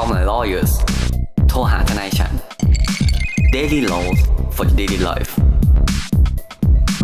[0.00, 0.72] Call my lawyers
[1.48, 2.32] โทรหาทนายฉัน
[3.54, 4.18] Daily Laws
[4.56, 5.30] for daily life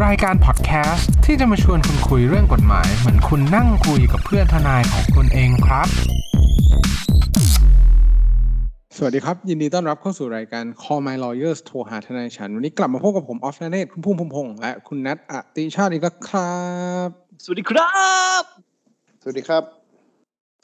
[0.05, 5.89] รายการพอดแคสต์ที่จะมาชวนคุณคุยเรื่องกฎหมาย เหมือนคุณนั่งคุยกับเพื่อนทนายของคุณเองครับ
[8.97, 16.57] สวัสดีครับ ยินดีต้อนรับเข้าสู่รายการ Call My Lawyers โทรหาทนายฉัน วันนี้กลับมาพบกับผมออฟนาเนตคุณพุ่มพงพงษ์และคุณนัทอติชาติอีกแล้วครั
[17.07, 17.09] บ
[17.45, 17.91] สวัสดีครั
[18.41, 18.43] บ
[19.23, 19.82] สวัสดีครับ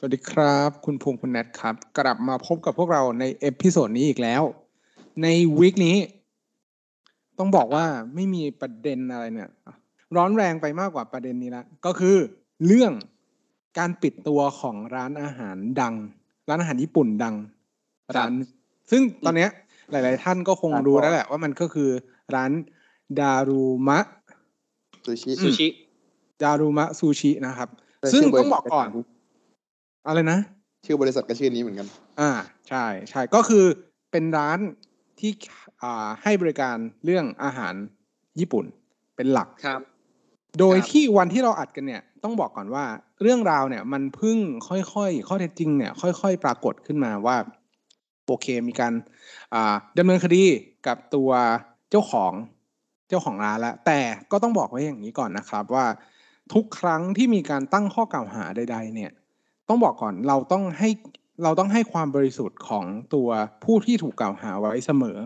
[0.01, 4.43] สวัสดีครับ คุณภูมิคุณแนทครับ กลับมาพบกับพวกเราใน episode นี้อีกแล้ว
[5.23, 5.27] ใน
[5.59, 5.97] week นี้
[7.37, 9.49] ต้องบอกว่าไม่มีประเด็นอะไรเนี่ย
[10.15, 12.15] ร้อนแรงไปมากกว่าประเด็นนี้ละก็คือ
[12.65, 12.93] เรื่อง
[13.77, 15.95] การปิดตัวของร้านอาหารดัง
[16.49, 17.35] ร้านอาหารญี่ปุ่นดัง
[18.15, 18.31] ร้าน
[18.91, 19.49] ซึ่งตอนเนี้ย
[19.91, 21.89] หลาย ๆ ท่านก็คงรู้แล้วแหละ ว่ามันก็คือ
[22.35, 22.51] ร้าน
[23.19, 23.99] ดารุมะ
[25.05, 25.67] ซูชิซูชิ
[26.43, 28.87] ดารุมะซูชินะครับแต่ซึ่งชื่บริต้องษัทบอกก่อน
[30.07, 30.39] อะไรนะ
[30.85, 31.87] ชื่อบริษัทก็ชื่อนี้เหมือนกัน
[32.19, 32.31] อ่า
[32.69, 33.65] ใช่ใช่ก็คือ
[34.11, 34.59] เป็นร้าน
[35.19, 35.31] ที่
[35.83, 36.75] อ่าให้บริการ
[37.05, 37.73] เรื่องอาหาร
[38.39, 38.65] ญี่ปุ่น
[39.15, 39.81] เป็นหลักครับ
[40.59, 42.85] โดยครับที่วันที่เราอัดกันเนี่ย ต้องบอกก่อนว่า
[43.21, 44.37] เรื่องราวเนี่ย มันเพิ่ง
[44.69, 47.37] ค่อยๆข้อเท็จจริงเนี่ย ค่อย ๆ ปรากฏขึ้นมาว่า
[48.25, 48.93] โอเคมีการ
[49.53, 50.43] อ่าดำเนินคดี
[50.87, 51.29] กับตัว
[51.89, 52.33] เจ้าของ
[53.09, 53.99] เจ้าของร้านแล้วแต่
[54.31, 55.85] ก็ต้องบอกไว้อย่างนี้ก่อนนะครับว่า
[56.53, 59.11] ทุกครั้งที่มีการตั้งข้อกล่าวหาใด ๆ เนี่ย
[59.69, 60.89] ต้องบอกก่อนเราต้องให้
[61.43, 63.29] เราต้องให้ความบริสุทธิ์ของตัว
[63.63, 65.17] ผู้ที่ถูกกล่าวหาไว้เสมอ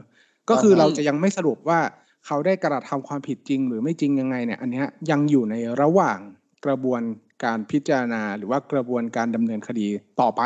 [0.49, 1.79] ก็คือครับเราจะยังไม่สรุปว่า
[2.25, 6.19] เขาได้กระทำความผิดจริง หรือไม่จริงยังไงเนี่ย อันเนี้ยยังอยู่ในระหว่าง
[6.65, 7.01] กระบวน
[7.43, 9.87] การพิจารณา หรือว่ากระบวนการดำเนินคดี
[10.21, 10.41] ต่อไป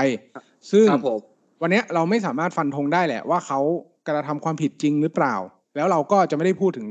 [0.71, 1.19] ซึ่งครับผม
[1.61, 3.59] วันเนี้ยเราไม่สามารถฟันธงได้แหละว่าเขา
[4.07, 5.35] กระทำความผิดจริงหรือเปล่า
[5.75, 6.87] แล้วเราก็จะไม่ได้พูดถึง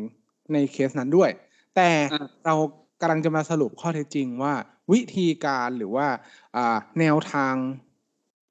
[0.53, 1.31] ในเคสนั้นด้วย
[1.77, 2.55] แต่อะเรา
[3.01, 4.55] กำลังจะมาสรุปข้อเท็จจริงว่า
[4.93, 6.07] วิธีการหรือว่า
[7.01, 7.55] แนวทาง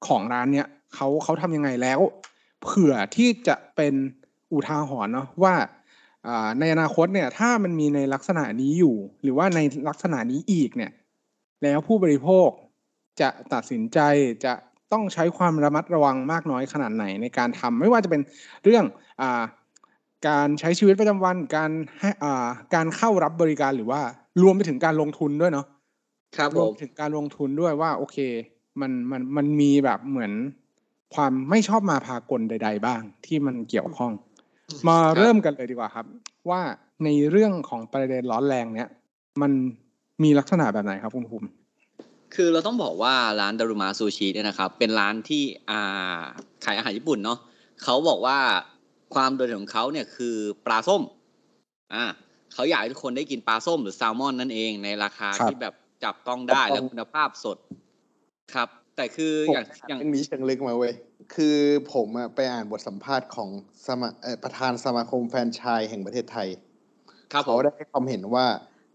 [0.06, 2.00] ของร้านเนี้ยเขาเขาทำยังไงแล้ว
[2.62, 3.94] เผื่อที่จะเป็น
[4.52, 5.54] อุทาหรณ์เนาะว่า
[6.60, 10.92] ในอนาคตเนี่ยถ้ามันมีในลักษณะนี้อยู่ หรือว่าในลักษณะนี้อีกเนี่ย
[11.62, 12.48] แล้วผู้บริโภค
[13.20, 13.98] จะตัดสินใจ
[14.44, 14.54] จะ
[14.92, 18.22] ต้องใช้ความระมัดระวังมากน้อยขนาดไหนในการทำไม่ว่าจะเป็น
[18.64, 18.84] เรื่อง
[19.20, 19.22] อ
[20.28, 24.00] การใช้ชีวิตประจำวันการให้อ่าการเข้ารับบริการหรือว่า
[24.42, 25.66] รวมไปถึงการลงทุนด้วยเนาะ
[26.36, 28.18] ครับรผวมมไปถึงการลงทุนด้วยว่า โอเค
[28.80, 30.32] มันมันมันมีแบบเหมือน
[31.14, 34.12] ความไม่ชอบมาพากลใด ๆ บ้างที่มันเกี่ยวข้อง
[34.88, 36.06] มาครับเริ่มกันเลยดีกว่าครับ
[36.50, 36.60] ว่า
[37.04, 38.88] ในเรื่องของประเด็นร้อนแรงเนี้ย
[39.42, 39.52] มัน
[40.22, 41.48] มีลักษณะแบบไหนครับคุณภูมิ
[42.34, 46.20] คือเราต้องบอกว่าร้านดารุมาซูชิเนี่ยนะครับ เป็นร้านที่อ่า
[46.64, 47.38] ขายอาหารญี่ปุ่นเนาะ
[47.82, 48.38] เขาบอกว่า
[49.14, 51.02] ความโดดเด่นของเขาเนี่ยคือปลาส้ม
[51.94, 52.04] อ่า
[52.54, 55.74] เขาอยากให้ทุกคนได้กินปลาส้มหรือแซลมอนนั่นเองในราคาครับที่แบบ
[56.04, 57.58] จับต้องได้จับต้องและคุณภาพสด
[58.54, 60.94] ครับ แต่คือผมอย่างอย่างเรื่องนี้เชิงลึกมาเว้ย
[61.34, 61.58] คือ
[61.92, 63.48] ผมอะไปอ่านบทสัมภาษณ์ของ
[63.86, 66.48] สมาเอ่อประธานสมาคมแฟรนไชส์แห่งประเทศไทย
[67.32, 68.46] ครับผเขามได้ให้ความเห็นว่า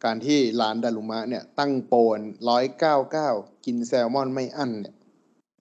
[0.06, 2.00] การที่ร้านดารุมะเนี่ย ตั้งโปร
[2.50, 3.29] ร้อยเก้าเก้า
[3.66, 4.95] กินแซลมอนไม่อั้นเนี่ย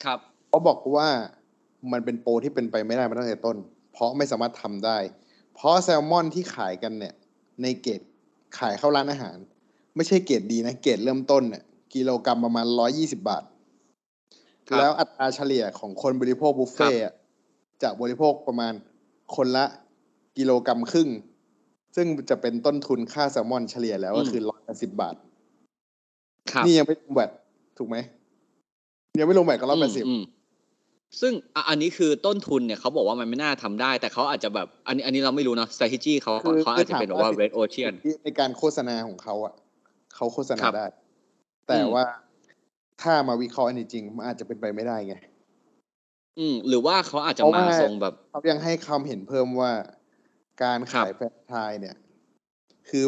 [0.05, 0.19] ครับ
[0.49, 1.09] เขาบอกว่า
[1.93, 3.56] มันเป็นโปรที่เป็นไปไม่ได้มาตั้งแต่ต้น
[3.93, 4.99] เพราะไม่สามารถทำได้
[5.55, 7.15] เพราะแซลมอนที่ขายกันเนี่ย
[7.62, 8.00] ในเกรด
[8.59, 9.37] ขายเข้าร้านอาหาร
[9.97, 11.62] ไม่ใช่เกรดดีนะเกรดเริ่มต้นเนี่ย
[11.95, 13.43] กิโลกรรัมประมาณร้อยี่สิบาท
[14.69, 17.15] ครับแล้วอัตราเฉลี่ยของคนบริโภคบุฟเฟ่ต์อะ
[17.83, 18.73] จะบริโภคประมาณ
[19.37, 19.65] คนละ
[20.39, 21.09] กิโลกรรัมครึ่ง
[21.97, 25.15] ซึ่งจะเป็นต้นทุนค่าแซลมอนเฉลี่ยแล้วก็คือร้อยสิบบาท
[26.53, 27.31] ครับนี่ยังไม่รวมแบต
[27.79, 27.97] ถูกไหม
[29.21, 30.23] ยังไม่รวมแบตก็ร้อยแปดสิบอืม
[31.21, 39.55] ซึ่งอะอันนี้คือต้นทุนเนี่ยเขาบอกว่ามันไม่น่าทำได้ แต่เขาอาจจะแบบ อันนี้อันนี้เราไม่รู้เนาะ strategy เขาคือเขาอาจจะเป็นแบบว่าคือถามว่า red ocean ที่ในการโฆษณาของเขาอะ
[40.15, 40.87] เขาโฆษณาครับได้
[41.66, 42.04] แต่อืมว่า
[43.03, 45.15] ถ้ามาวิเคราะห์อันนี้จริงมันอาจจะเป็นไปไม่ได้ไง
[46.38, 49.72] อืม หรือว่าเขาอาจจะเพราะมาว่าทรงแบบเขายังให้ความเห็นเพิ่มว่า
[50.62, 51.97] การครับขายแฟรนไชส์เนี่ย
[52.88, 53.04] คือ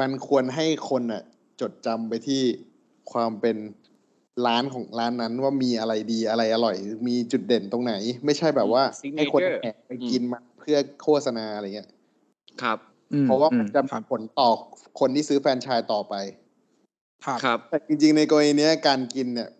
[0.00, 1.22] มันควรให้คนอะ
[1.60, 2.42] จดจำไปที่
[3.12, 3.56] ความเป็น
[4.46, 6.76] ร้านของร้านนั้นว่ามีอะไรดีอะไรอร่อย
[7.08, 7.94] มีจุดเด่นตรงไหน
[8.24, 11.88] ไม่ใช่แบบว่า Signature ให้คนแอบไปกินมาเพื่อโฆษณาอะไรเงี้ย
[12.62, 12.78] ครับ
[13.12, 14.50] อืมเพราะว่าอืมันจะครับผลต่อ
[15.00, 16.14] คนที่ซื้อแฟรนไชส์ต่อไป
[17.26, 19.50] ครับครับแต่จริง ๆ ในกรณีเนี้ยการกินเนี่ย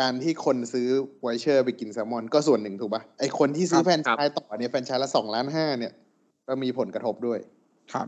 [0.00, 0.88] การที่คนซื้อ
[1.22, 5.92] ไวเชอร์ไปกินแซลมอนก็ส่วนหนึ่งถูกปะไอคนที่ซื้อครับแฟรนไชส์ต่อเนี่ยแฟรนไชส์ละสองล้านห้าเนี่ย
[6.48, 7.38] ก็มีผลกระทบด้วย
[7.92, 8.06] ครับ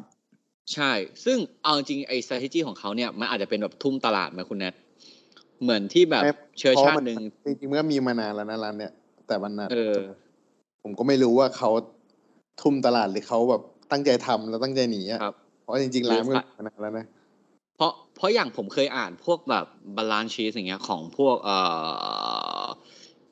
[0.74, 0.92] ใช่
[1.24, 4.74] ซึ่งเอาจริงๆไอ้ strategy ของเขาเนี่ยมันอาจจะเป็นแบบทุ่มตลาดไหมคุณแนท
[5.62, 8.92] เหมือนที่แบบไม่เชื้อเพราะชามัติหนึ่งจริงๆเมื่อมีมานานแล้วนะร้านเนี่ย
[9.26, 9.96] แต่มันน่ะเออ
[10.82, 11.70] ผมก็ไม่รู้ว่าเขา
[12.62, 13.62] ทุ่มตลาดหรือเขาแบบ
[13.92, 17.06] ตั้งใจทำแล้วตั้งใจหนีอะครับเพราะจริงๆร้านมันหรือมีมานานแล้วนะ
[17.76, 19.66] เพราะเพราะอย่างผมเคยอ่านพวกแบบ
[19.96, 21.56] balance sheet อย่างเงี้ยของพวกเอ่
[22.62, 22.64] อ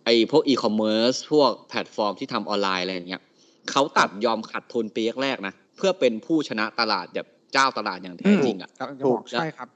[0.04, 3.22] ไออ้พวกอีคอมเมิร์ซพวกแพลตฟอร์มที่ทำออนไลน์อะไรอย่างเงี้ย
[3.70, 9.68] เขาตัดยอมขาดทุนปีแรกๆนะเพื่อเป็นผู้ชนะตลาดแบบเจ้าตลาดอย่างแท้จริงอะกำลังจะบอกใช่ครับ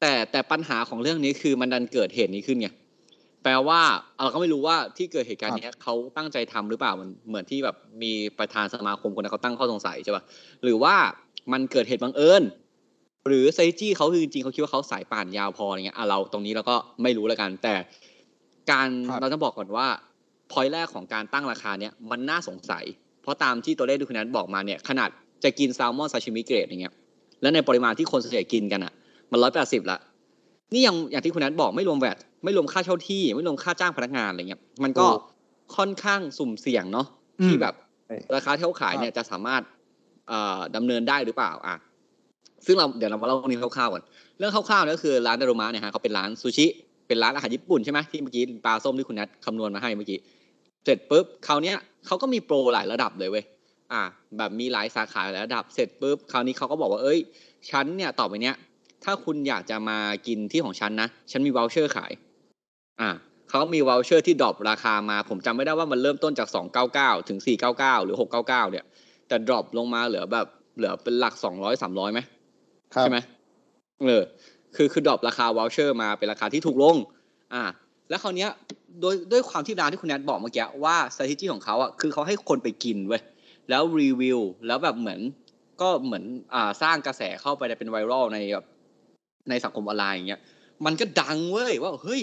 [0.00, 2.68] แต่แต่ปัญหาของเรื่องนี้คือมันดันเกิดเหตุนี้ขึ้นไง
[3.42, 3.80] แปลว่า
[4.18, 10.24] เราก็ไม่รู้ว่าที่เกิดเหตุการณ์เนี้ยเขาตั้งใจทำหรือเปล่ามันเหมือนที่แบบมีประธานสมาคมคนนั้นเขาตั้งข้อสงสัยใช่ป่ะ
[10.62, 10.94] หรือว่า
[11.52, 12.42] มันเกิดเหตุบังเอิญ
[13.28, 17.74] หรือไซจี้เขาคือจริงๆเขาคิดว่าเขาสายป่านยาวพออย่างเงี้ยอะเราตรงนี้เราก็ไม่รู้แล้วกัน แต่
[18.70, 19.86] การครับเราต้องบอกก่อนว่า
[20.52, 22.84] พอยแรกของการตั้งราคาเนี้ยมันน่าสงสัย
[23.22, 25.10] เพราะตามที่ตัวเลขที่คุณนัทบอกมาเนี่ยขนาด
[25.44, 26.94] จะกินแซลมอนซาชิมิเกรดอย่างเงี้ย
[27.42, 28.92] แล้วในปริมาณที่คนส่วนใหญ่กินกันอะ
[29.30, 29.98] มันร้อยแปดสิบละ
[30.72, 35.22] นี่ยังอย่างที่คุณนัทบอกไม่รวมแวดไม่รวมค่าเช่าที่ ไม่รวมค่าจ้างพนักงานอะไรเงี้ยมันก็ถูก
[35.76, 37.06] ค่อนข้างสุ่มเสี่ยงเนาะ
[37.40, 37.74] อืมที่แบบ
[38.06, 39.62] ใช่ราคาที่เขาขายเนี่ยจะสามารถ
[40.28, 41.76] เอ่อดำเนินได้หรือเปล่าอะ
[42.66, 44.02] ซึ่งเราเดี๋ยวเรามาเล่าเรื่องนี้คร่าวๆก่อน
[44.38, 46.66] เรื่องคร่าวๆนี่ก็คือร้านดารุมะเนี่ยฮะเขาเป็นร้านซูชิ
[47.08, 50.18] เป็นร้านอาหารญี่ปุ่นใช่ไหมที่เมื่อกี้ปลาส้มที่คุณนัทคำนวณมาให้เมื่อกี้
[50.84, 51.76] เสร็จปุ๊บคราวเนี้ย
[52.06, 53.44] เขาก็มีโปรหลายระดับเลยเว้ย
[53.92, 54.02] อะ
[54.38, 57.18] แบบมีหลายสาขาหลายระดับเสร็จปุ๊บคราวนี้เขาก็บอกว่าเอ้ย
[57.70, 58.54] ฉันเนี่ยต่อไปเนี้ย
[59.04, 62.12] ถ้าคุณอยากจะมากินที่ของฉันนะฉันมีว o ลเชอร์ขาย
[63.00, 63.10] อ่า
[63.50, 66.48] เขามีว o ลเชอร์ที่ดรอปราคามา ผมจำไม่ได้ว่ามันเริ่มต้นจาก
[66.88, 67.38] 299 ถึง
[67.72, 68.84] 499 หรือ 699 เนี่ย
[69.28, 70.46] แต่ drop ลงมาเหลือแบบ
[70.76, 72.35] เหลือเป็นหลัก 200 300ไหมครับ
[72.92, 73.18] ใช่ไหม
[74.04, 74.22] เออ
[74.76, 76.96] คือคือดรอปราคาว o ลเชอร์มาเป็นราคาที่ถูกลง
[77.54, 77.64] อ่า
[78.08, 78.50] แล้วคราวเนี้ย
[79.00, 83.22] โดยด้วยความที่ร้านที่คุณแนทบอกเมื่อกี้ว่า strategy ของเขาอะคือเขาให้คนไปกินเว้ย
[83.70, 85.20] แล้วรีวิวแล้วแบบเหมือน
[85.80, 86.24] ก็เหมือน
[86.54, 88.66] อ่าสร้างกระแสเข้าไปในเป็นไวรัลในแบบ
[89.48, 90.40] ในสังคมออนไลน์อย่างเงี้ย
[90.84, 92.20] มันก็ดังเว้ยว่าเฮ้ย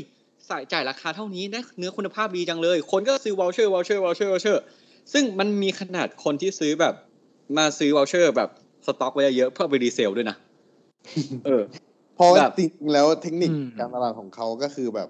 [0.48, 4.64] ใส่จ่ายราคาเท่านี้นะเนื้อคุณภาพดีจังเลย คนก็ซื้อ voucher voucher voucher voucher
[5.14, 6.94] ซึ่งมันมีขนาดคนที่ซื้อแบบ
[7.58, 8.50] มาซื้อ voucher แบบ
[8.86, 10.38] สต็อกไว้เยอะเพื่อไป resale ด้วยนะ
[11.46, 11.64] เออ
[12.16, 15.10] เพราะว่าแบบจริงๆแล้วเทคนิคอืมการตลาดของเขาก็คือแบบ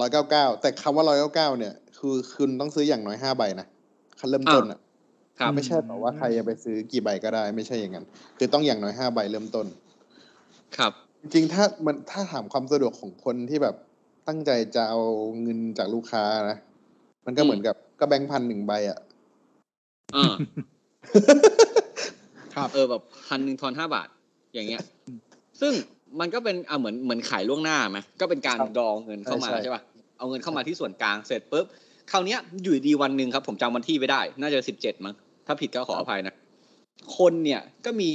[0.00, 3.66] ร้อยเก้าเก้าแต่คำว่าร้อยเก้าเก้าเนี่ย คือคุณต้องซื้ออย่างน้อยห้าใบนะ
[4.18, 4.78] คันเริ่มต้นอะ
[5.38, 8.06] ครับไม่ใช่แบบว่าใครจะไปซื้อกี่ใบก็ได้ ไม่ใช่อย่างนั้น
[8.38, 9.66] คือต้องอย่างน้อยห้าใบเริ่มต้น
[10.76, 13.74] ครับ จริงๆถ้ามันถ้าถามความสะดวกของคนที่แบบ
[14.28, 15.00] ตั้งใจจะเอา
[15.42, 16.58] เงินจากลูกค้านะ
[17.26, 18.98] มันก็อืมเหมือนกับก็แบงค์พันหนึ่งใบอะ
[20.14, 20.34] เออ
[22.54, 24.08] ครับเออแบบพันหนึ่งทอนห้าบาท
[24.54, 24.82] อย่างเงี้ย
[25.60, 25.72] ซึ่ง
[26.20, 29.82] มันก็เป็นอะเหมือนเหมือนขายล่วงหน้าไหมก็เป็นการครับดองเงินเข้ามาใช่ใช่ใช่ป่ะ
[30.18, 31.66] เอาเงินเข้ามาที่ส่วนกลางเสร็จปุ๊บ
[32.10, 35.14] คราวเนี้ยอยู่ดีวันหนึ่งครับ ผมจำวันที่ไม่ได้ น่าจะสิบเจ็ดมั้ง
[35.46, 36.34] ถ้าผิดก็ขออภัยนะ
[37.18, 38.10] คนเนี่ยก็มี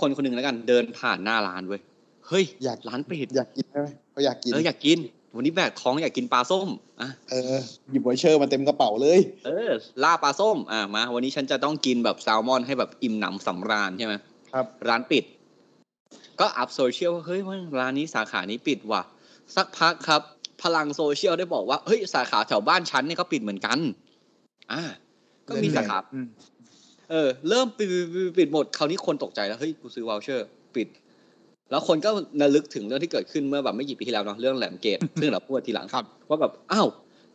[0.00, 1.80] คนคนหนึ่งแล้วกัน เดินผ่านหน้าร้านเว้ย
[2.28, 4.98] เฮ้ยอยากร้านปิดอยากกินใช่ไหมเขาอยากกินเอออยากกิน
[5.36, 6.68] วันนี้แบกท้องอยากกินปลาส้ม
[7.00, 7.58] อะเออ
[7.90, 9.70] หยิบไวเชอร์มาเต็มกระเป๋าเลย เออ
[10.02, 14.14] ล่าปลาส้มอะมา วันนี้ฉันจะต้องกินแบบแซลมอนให้แบบอิ่มหนำสำราญใช่ไหม
[14.52, 15.24] ครับ ร้านปิด
[16.42, 19.02] ก็อัพโซเชียลว่าเฮ้ยว่าร้านนี้สาขานี้ปิดว่ะ
[19.56, 20.22] สักพักครับ
[20.62, 23.78] พลังโซเชียลได้บอกว่าเฮ้ยสาขาแถวบ้านฉันเนี่ยก็ปิดเหมือนกัน
[24.72, 24.82] อ่า
[25.48, 26.26] ก็มีสาขาอืม
[27.10, 30.46] เออ เริ่มปิดปิดปิดปิดหมดคราวนี้คนตกใจแล้วเฮ้ยกูซื้อ voucher
[30.76, 30.88] ปิด
[31.70, 32.10] แล้วคนก็
[32.42, 36.88] ระลึกถึงเรื่องที่เกิดขึ้นเมื่อแบบไม่กี่ปีที่แล้วเนาะเรื่องแหลมเกตซึ่งเราพูดทีหลังครับว่าแบบอ้าว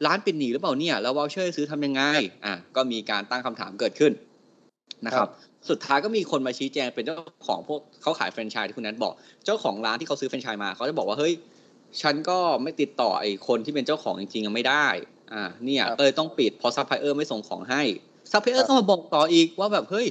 [0.06, 2.01] ร้านปิดหนีหรือเปล่าเนี่ย แล้ว voucher ซื้อทำยังไง
[2.45, 4.12] อะก็มีการตั้งคำถามเกิดขึ้น
[5.06, 5.27] นะครับ
[5.69, 7.18] สุดท้ายก็มีคนมาชี้แจงเป็นเจ้า
[7.48, 9.14] ของพวกเขาขายแฟรนไชส์ที่คุณแนทบอก
[9.46, 11.34] เจ้าของร้านที่เขาซื้อแฟรนไชส์มาเขาจะบอกว่าเฮ้ย
[12.02, 14.88] ฉันก็ไม่ติดต่อไอ้คนที่เป็นเจ้าของจริงๆอะไม่ได้
[15.34, 17.82] อ่า เนี่ยครับเออต้องปิดเพราะซัพพลายเออร์ไม่ส่งของให้
[18.32, 20.06] ซัพพลายเออร์ก็มาบอกต่ออีกว่าแบบเฮ้ย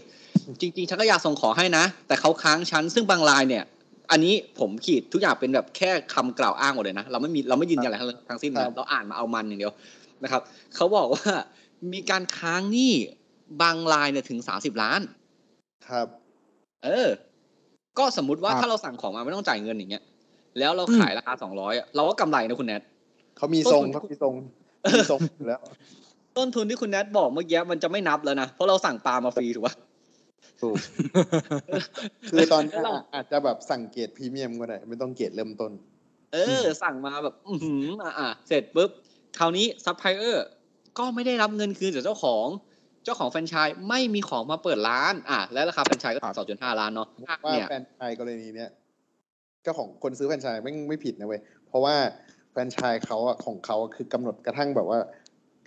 [0.61, 3.65] จริง ๆ ฉันก็อยากส่งของให้นะ แต่เขาค้างฉันซึ่งบางรายเนี่ย
[4.11, 7.97] อันนี้ผมขีดทุกอย่างเป็นแบบแค่คำกล่าวอ้างหมดเลยนะเราไม่มีเราไม่ยืนยันอะไร
[8.29, 9.73] ทั้งสิ้นครันะบเราอ่านมาเอามันอย่างเดียว
[10.25, 10.43] นะครับ
[10.77, 11.33] เขาบอกว่า
[11.93, 12.93] มีการค้างหนี้
[13.63, 15.01] บางรายเนี่ยถึงสาสิบล้าน
[15.91, 16.07] ครับ
[16.85, 17.09] เออ
[17.99, 20.05] ก็สมมุติว่าครับถ้าเราสั่งของมาไม่ต้องจ่ายเงินอย่างเงี้ย
[20.59, 22.83] แล้วเราขายราคาสองร้อยเราก็กำไรนะคุณแนท
[23.37, 24.35] เขามีทรงต้นทุนเขามีทรง
[24.97, 25.61] มีทรงอยู่แล้ว
[26.37, 29.75] ต้นทุนที่คุณแนทบอกเมื่อกี้มันจะไม่นับแล้วนะเพราะเราสั่งปลามาฟรีถูกปะ
[30.63, 30.77] ถูก
[32.31, 35.73] คือตอนนี้แล้วเราอาจจะแบบสั่งเกรดพรีเมียมก็ได้ไม่ต้องเกรดเริ่มต้น
[36.35, 38.91] เออ สั่งมาแบบ อือหืออะอะเสร็จปุ๊บ
[39.39, 40.47] คราวนี้ซัพพลายเออร์
[40.99, 42.47] ก็ไม่ได้รับเงินคืนจากเจ้าของ
[43.07, 47.09] เจ้าของแฟรนไชส์ไม่มีของมาเปิดร้าน อะและราคาแฟรนไชส์ก็ครับสองจุดห้าล้านเนาะ
[47.45, 48.71] ว่าเนี่ยแฟรนไชส์กรณีเนี้ย
[49.63, 51.95] เจ้าของคนซื้อแฟรนไชส์ไม่ ไม่ผิดนะเว้ยเพราะว่า
[52.51, 54.99] แฟรนไชส์เขาอะของเขาอะคือกำหนดกระทั่งแบบว่า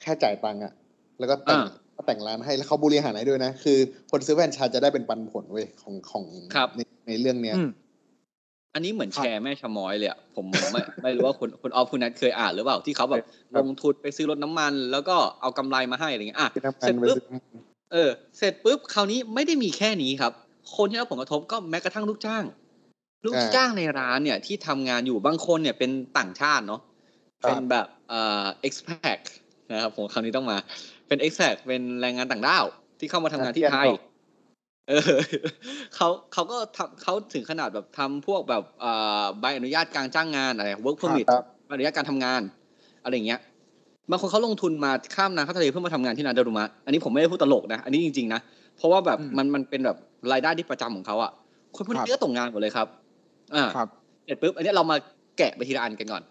[0.02, 0.74] แค่จ่ายตังค์อะ
[1.20, 3.78] แล้วก็แต่งอ่าก็แต่งร้านให้แล้วเขาบริหารให้ด้วยนะ คือ
[4.12, 7.56] คนซื้อแฟรนไชส์จะได้เป็นปันผลเว้ยของของครับในในเรื่องเนี้ย
[8.72, 13.24] อืมอันนี้เหมือนครับแชร์แม่ชะม้อยเลยอะผมไม่ไม่รู้ว่าคุณคุณออฟคุณแนทเคยอ่านหรือเปล่าที่เขาแบบ
[13.54, 17.26] ครัลบงทุนไปซื้อรถน้ำมัน แล้วก็เอากำไรมาให้อะไรเงี้ยอะที่ทำเสงาร็นจไปปุ๊บซื้อ
[17.94, 20.34] เออเสร็จปุ๊บคราวนี้ไม่ได้มีแค่นี้ครับ
[20.76, 22.44] คนที่รับผลกระทบก็แม้กระทั่งลูกจ้าง
[23.26, 26.82] ลูกจ้างในร้านเนี่ยที่ทำงานอยู่บางคนเนี่ยเป็นต่างชาติเนาะ
[27.42, 29.20] เป็นแบบเอ่อ expat
[29.72, 30.58] นะครับผมคำนี้ต้องมา
[31.08, 32.66] เป็น expat เป็นแรงงานต่างด้าว
[33.00, 33.88] ที่เข้ามาทำงานที่ไทย
[34.90, 35.02] เออ
[35.96, 38.92] เขาเขาก็ทำเขาถึงขนาดแบบทำพวกแบบเอ่
[39.22, 42.42] อใบอนุญาตการจ้างงานอะไร work permit ครับใบอนุญาตการทำงาน
[43.04, 43.40] อะไรอย่างเงี้ย
[44.12, 48.40] บางคนเขาลงทุนมาข้ามน้ำข้ามทะเลเพื่อมาทำงานที่นาดารุมะอันนี้ผมไม่ได้พูดตลกนะอันนี้จริงๆนะ
[48.78, 49.98] เพราะว่าแบบอืมมันมันเป็นแบบ
[50.32, 51.32] รายได้ที่ประจำของเขาอะ
[51.76, 52.88] คนพวกครันี้บก็ตกงานหมดเลยครับ
[53.56, 53.88] อ่าครับ
[54.26, 54.98] เสร็จปุ๊บอันนี้เรามา
[55.38, 56.24] แกะไปทีละอันกันก่อน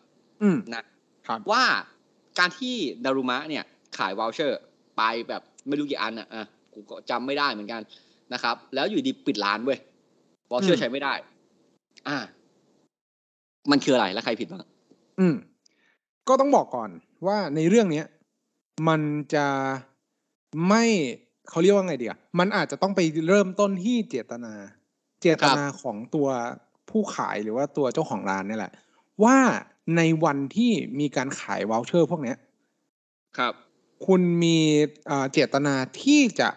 [0.43, 0.83] อืมนะ
[1.29, 1.63] ครับว่า
[2.39, 2.75] การที่
[3.05, 3.65] ดารุมะเนี่ย
[3.99, 4.61] ขาย voucher
[4.97, 7.81] ไปแบบไม่รู้กี่อันอะอะกูก็จำไม่ได้เหมือนกัน
[8.33, 9.79] นะครับ แล้วอยู่ดีปิดร้านเว้ย
[10.51, 11.15] วอลเชออืร์มใช้ไม่ได้
[12.09, 12.19] อ่า
[13.71, 14.65] มันคืออะไรแล้วใครผิดบ้าง
[15.21, 15.35] อืม
[16.29, 16.91] ก็ต้องบอกก่อน
[17.27, 18.07] ว่าในเรื่องเนี้ย
[18.89, 19.01] มัน
[19.35, 19.47] จะ
[20.69, 20.85] ไม่
[21.49, 24.53] เขาเรียกว่าไงเดี๋ยวมันอาจจะต้องไปเริ่มต้นที่เจตนา
[25.23, 26.29] เจตนาของตัว
[26.91, 28.73] ผู้ขายหรือว่าตัวเจ้าของร้านนี่แหละ
[29.25, 29.39] ว่า
[29.97, 32.37] ในวันที่มีการขาย voucher พวกเนี้ย
[33.39, 33.53] ครับ
[34.07, 34.59] คุณมี
[35.07, 36.49] เอ่อเจตนาที่จะ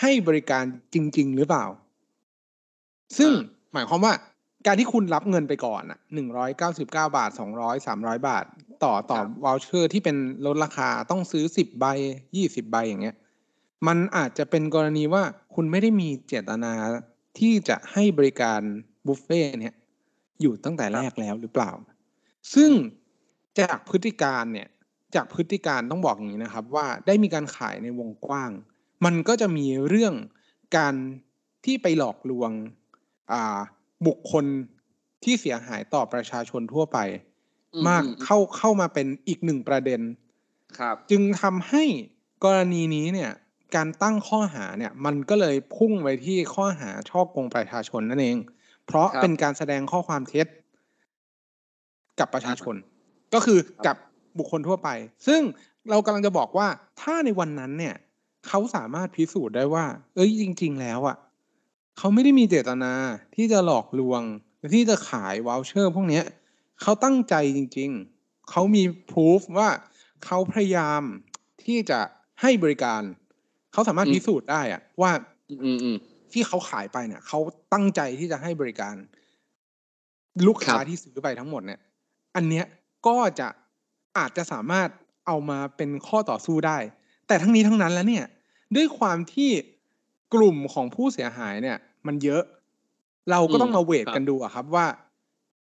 [0.00, 1.66] ให้บริการจริง ๆ หรือเปล่า
[3.18, 4.14] ซึ่งอ่าหมายความว่า
[4.66, 8.44] การที่คุณรับเงินไปก่อนอะหนึ่งร้อยเก้าสิบเก้าบาทสองร้อยสามร้อยบาท
[8.84, 11.84] ต่อต่อ voucher ที่เป็นลดราคาต้องซื้อสิบใบ
[12.36, 13.16] ยี่สิบใบอย่างเงี้ย
[13.86, 15.22] มันอาจจะเป็นกรณีว่า
[15.54, 16.72] คุณไม่ได้มีเจตนา
[17.38, 18.60] ที่จะให้บริการ
[19.06, 19.74] บุฟเฟ่ต์เนี่ย
[20.40, 21.70] อยู่ตั้งแต่แรกแล้วหรือเปล่า
[22.54, 22.70] ซึ่ง
[23.60, 24.68] จากพฤติการเนี่ย
[25.14, 28.50] จากพฤติการต้องบอกอย่างนี้นะครับ ว่าได้มีการขายในวงกว้าง
[29.04, 30.14] มันก็จะมีเรื่อง
[30.76, 30.94] การ
[31.64, 32.50] ที่ไปหลอกลวง
[33.32, 33.58] อ่า
[34.06, 34.44] บุคคล
[35.24, 36.98] ที่เสียหายต่อประชาชนทั่วไป
[37.74, 40.00] อืมมากอืมเข้าเข้ามาเป็นอีกหนึ่งประเด็น
[40.78, 41.84] ครับ จึงทำให้
[42.44, 43.30] กรณีนี้เนี่ย
[43.76, 48.38] การตั้งข้อหาเนี่ย มันก็เลยพุ่งไปที่ข้อหาช่อโกงประชาชนนั่นเอง
[48.86, 50.46] เพราะครับเป็นการแสดงข้อความเท็จ
[52.20, 52.74] กับประชาชน
[53.34, 53.96] ก็คือกับ
[54.38, 54.88] บุคคลทั่วไป
[55.26, 55.40] ซึ่ง
[55.90, 56.68] เรากำลังจะบอกว่า
[57.00, 57.94] ถ้าในวันนั้นเนี่ย
[58.48, 59.84] เขาสามารถพิสูจน์ได้ว่า
[60.14, 61.16] เอ้ยจริง ๆ แล้วอะ
[61.98, 62.92] เขาไม่ได้มีเจตนา
[63.34, 64.22] ที่จะหลอกลวง
[64.58, 66.24] หรือที่จะขายวอลเชอร์พวกเนี้ย
[66.82, 69.68] เขาตั้งใจจริง ๆ เขามีพิสูจว่า
[70.24, 71.02] เขาพยายาม
[71.64, 72.00] ที่จะ
[72.40, 73.02] ให้บริการ
[73.72, 75.12] เขาสามารถอืมพิสูจน์ได้อะว่า
[75.48, 75.96] อืมอืมอืม
[76.32, 77.38] ที่เขาขายไปเนี่ยเขา
[77.72, 78.94] ตั้งใจที่จะให้บริการ
[80.46, 81.80] ลูกค้าครับที่ซื้อไปทั้งหมดเนี่ย
[82.36, 82.66] อันเนี้ย
[83.06, 83.48] ก็จะ
[84.18, 84.88] อาจจะสามารถ
[85.26, 86.78] เอามาเป็นข้อต่อสู้ได้
[87.32, 88.26] แต่ทั้งนี้ทั้งนั้นแล้วเนี่ย
[88.76, 89.50] ด้วยความที่
[90.34, 92.42] กลุ่มของผู้เสียหายเนี่ย มันเยอะ
[93.30, 94.86] เราก็ต้องมา weight กันดูอะครับว่า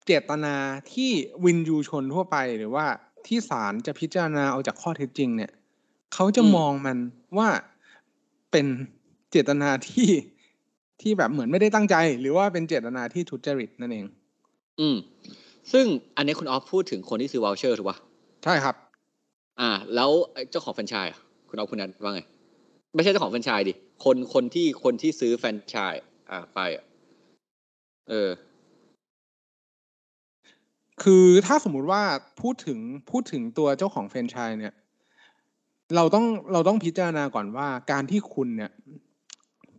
[0.06, 0.54] เจตนา
[0.92, 1.10] ที่
[1.44, 2.86] วิญญูชนทั่วไปหรือว่า
[3.26, 5.50] ที่ศาลจะพิจารณาเอาจากข้อเท็จจริง เนี่ย
[6.14, 6.98] เขาจะมองมัน
[7.38, 7.48] ว่า
[8.50, 8.66] เป็น
[9.30, 10.10] เจตนาที่
[11.00, 14.06] ที่แบบเหมือนไม่ได้ตั้งใจ หรือว่าเป็นเจตนาที่ทุจริตนั่นเอง
[14.80, 14.96] อืม
[15.72, 15.86] ซึ่ง
[16.16, 17.98] อันนี้คุณออฟพูดถึงคนที่ซื้อ voucher ถูกป่ะ
[18.44, 18.74] ใช่ครับ
[19.60, 22.22] อ่า แล้วไอ้เจ้าของแฟรนไชส์อะ คุณออฟคุณแนทว่าไง
[22.94, 23.74] ไม่ใช่เจ้าของแฟรนไชส์ดิ
[24.04, 26.84] คนคนที่คนที่ซื้อแฟรนไชส์อ่าไปอะ
[28.08, 28.30] เออ
[31.02, 32.02] คือถ้าสมมุติว่า
[32.40, 32.78] พูดถึง
[33.10, 34.74] พูดถึงตัวเจ้าของแฟรนไชส์เนี่ย
[35.96, 38.70] เราต้องเราต้องพิจารณาก่อนว่าการที่คุณเนี่ย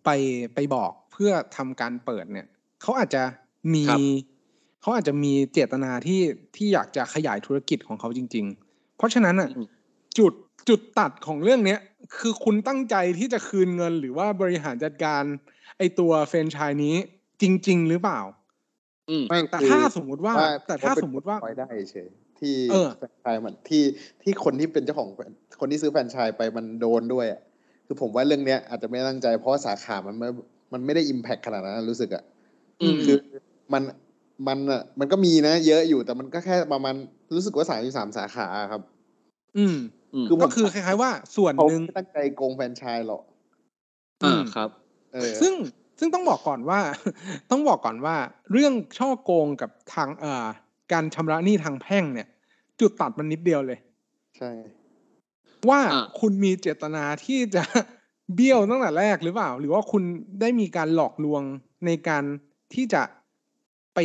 [0.03, 0.09] ไป
[0.53, 2.47] ไปบอกเพื่อทำการเปิดเนี่ย
[2.81, 3.23] เขาอาจจะ
[3.73, 3.99] มีครับ
[4.81, 6.21] เขาอาจจะมีเจตนาที่
[6.55, 9.67] ที่อยากจะขยายธุรกิจของเขาจริง ๆ เพราะฉะนั้นอะอืม
[10.17, 10.33] จุด
[10.67, 11.79] จุดตัดของเรื่องเนี้ย
[12.17, 15.23] คือคุณตั้งใจที่จะคืนเงินหรือว่าบริหารจัดการ
[15.77, 16.95] ไอตัวแฟรนไชส์นี้
[17.41, 18.21] จริง ๆ หรือเปล่า
[19.09, 22.07] อืมไม่แต่คือถ้าสมมุติว่าว่าแต่ถ้าเขเป็นสมมุติว่าไว้ได้เฉย
[22.39, 23.83] ที่เออแฟรนไชส์มันที่
[24.23, 25.09] ที่คนที่เป็นเจ้าของ
[25.59, 27.41] คนที่ซื้อแฟรนไชส์ไปมันโดนด้วยอะ
[27.85, 30.29] คือผมว่าเรื่องเนี้ยอาจจะไม่ตั้งใจเพราะว่าสาขามันไม่
[30.73, 32.23] มันไม่ได้อิมแพคขนาดนั้นรู้สึกอะ
[32.81, 33.17] อืมคือ
[33.73, 33.83] มัน
[34.47, 36.95] มันอะมันก็มีนะ เยอะอยู่แต่มันก็แค่ประมาณ
[37.35, 38.81] รู้สึกว่าสามสิบสามสาขาอะครับ
[39.57, 39.98] อืมอืมคือ
[40.41, 43.23] ก็คือคล้ายๆว่าส่วนเขาหนึ่งไม่ตั้งใจโกงแฟรนไชส์หรอก
[44.23, 44.69] อ่าอืมครับ
[45.13, 45.53] เออซึ่ง
[45.99, 46.79] ซึ่งต้องบอกก่อนว่า
[47.51, 48.15] ต้องบอกก่อนว่า
[48.51, 50.47] เรื่องช่อโกงกับทางเอ่อ
[50.91, 52.27] การชำระหนี้ทางแพ่งเนี่ย
[52.79, 53.79] จุดตัดมันนิดเดียวเลย
[54.37, 54.51] ใช่
[55.69, 57.63] ว่าอะคุณมีเจตนาที่จะ
[58.35, 60.03] เบี้ยวตั้งแต่แรกหรือเปล่า หรือว่าคุณ
[60.41, 61.41] ได้มีการหลอกลวง
[61.85, 62.23] ในการ
[62.73, 63.01] ที่จะ
[63.95, 63.99] ไป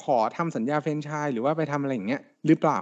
[0.00, 2.78] ขอทำสัญญาแฟรนไชส์หรือว่าไปทำอะไรอย่างเงี้ยหรือเปล่า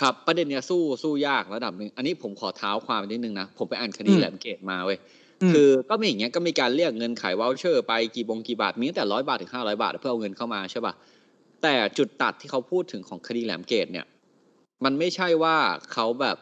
[0.00, 4.98] ครับประเด็นเนี้ยสู้สู้ยากระดับหนึ่งอันนี้ผมขอเท้าความนิดนึงนะ ผมไปอ่านคดีอืมแหลมเกตมาเว้ย
[5.42, 10.94] อืมคือก็มีอย่างเงี้ยก็มีการเรียกเงินขายวอลเชอร์ไปกี่บงกี่บาทมีตั้งแต่ร้อยบาทถึงห้าร้อยบาทเพื่อเอาเงินเข้ามาใช่ป่ะ
[11.62, 14.06] แต่จุดตัดที่เขาพูดถึงของคดีแหลมเกตเนี่ย
[14.84, 15.56] มันไม่ใช่ว่า
[15.92, 16.36] เขาแบบ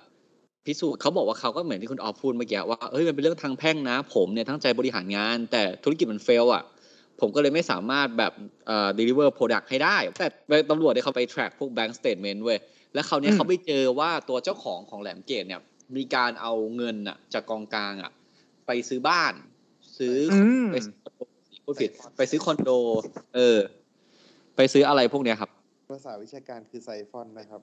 [0.66, 6.62] พิสูจน์เขาบอกว่าเขาก็เหมือนที่คุณออฟพูดเมื่อกี้ว่าเอ้ยมันเป็นเรื่องทางแพ่งนะ ผมเนี่ยตั้งใจบริหารงาน แต่ธุรกิจมันเฟลอะ
[7.20, 8.32] ผมก็เลยไม่สามารถแบบ
[8.66, 10.28] เอ่อ deliver product ให้ได้ แต่
[10.70, 12.58] ตำรวจเนี่ยเขาไป track พวก bank statement เว้ย
[12.94, 15.60] แล้วคราวเนี้ยอืมเขาไปเจอว่าตัวเจ้าของของแหลมเกตเนี่ย
[15.96, 18.12] มีการเอาเงินอะ จากกองกลางอะ
[18.66, 19.32] ไปซื้อบ้าน
[19.98, 21.20] ซื้อออืมไปซื้อคอนโด
[21.64, 22.70] พูดผิดไปซื้อคอนโด
[23.34, 23.58] เออ
[24.56, 25.50] ไปซื้ออะไรพวกเนี้ยครับ
[25.90, 27.60] ภาษาวิชาการคือไซฟอนนะครับ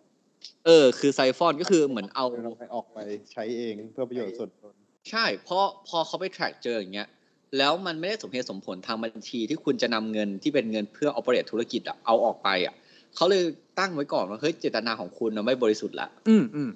[0.65, 2.97] เออ คือไซฟอนก็คือเหมือนเอาเอาไปออกไป
[3.31, 4.73] ใช้เองเพื่อประโยชน์ส่วนตน
[5.11, 7.07] ใช่เพราะพอเขาไป track เจออย่างเงี้ย
[7.57, 12.73] แล้วมันไม่ได้สมเหตุสมผลทางบัญชีที่คุณจะนำเงินที่เป็นเงินเพื่อ operate ธุรกิจอะเอาออกไปอะ
[13.15, 13.43] เขาเลย
[13.79, 16.69] ตั้งไว้ก่อนว่าเฮ้ยเจตนาของคุณนะไม่บริสุทธิ์ละอืมอืม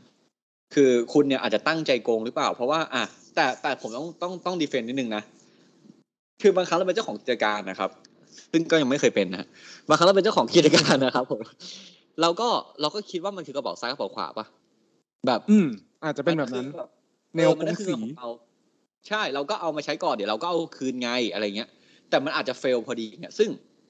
[0.74, 3.04] คือคุณเนี่ยอาจจะตั้งใจโกงหรือเปล่า เพราะว่า อะ
[3.36, 5.24] แต่แต่ผมต้องต้องต้องดีเฟนต์นิดนึงนะ
[6.42, 7.90] คือบางครั้งเราเป็นเจ้าของกิจการนะครับ
[8.52, 9.46] ซึ่งก็ยังไม่เคยเป็นนะ
[9.88, 11.42] บางครั้งเราเป็นเจ้าของกิจการนะครับผม
[12.22, 12.48] เราก็
[12.82, 14.46] เราก็คิดว่ามันคือกระเป๋าซ้ายกระเป๋าขวาปะ
[15.28, 15.68] แบบ อืม
[16.04, 16.86] อาจจะเป็นแบบนั้นมัคือ
[17.36, 18.30] แนวเออมันกก็งคือสีของเรา
[19.08, 21.70] ใช่ เราก็เอามาใช้ก่อนเดี๋ยวเราก็เอาคืนไงอะไรเงี้ย
[22.10, 23.50] แต่มันอาจจะเฟลพอดีเนี่ยซึ่ง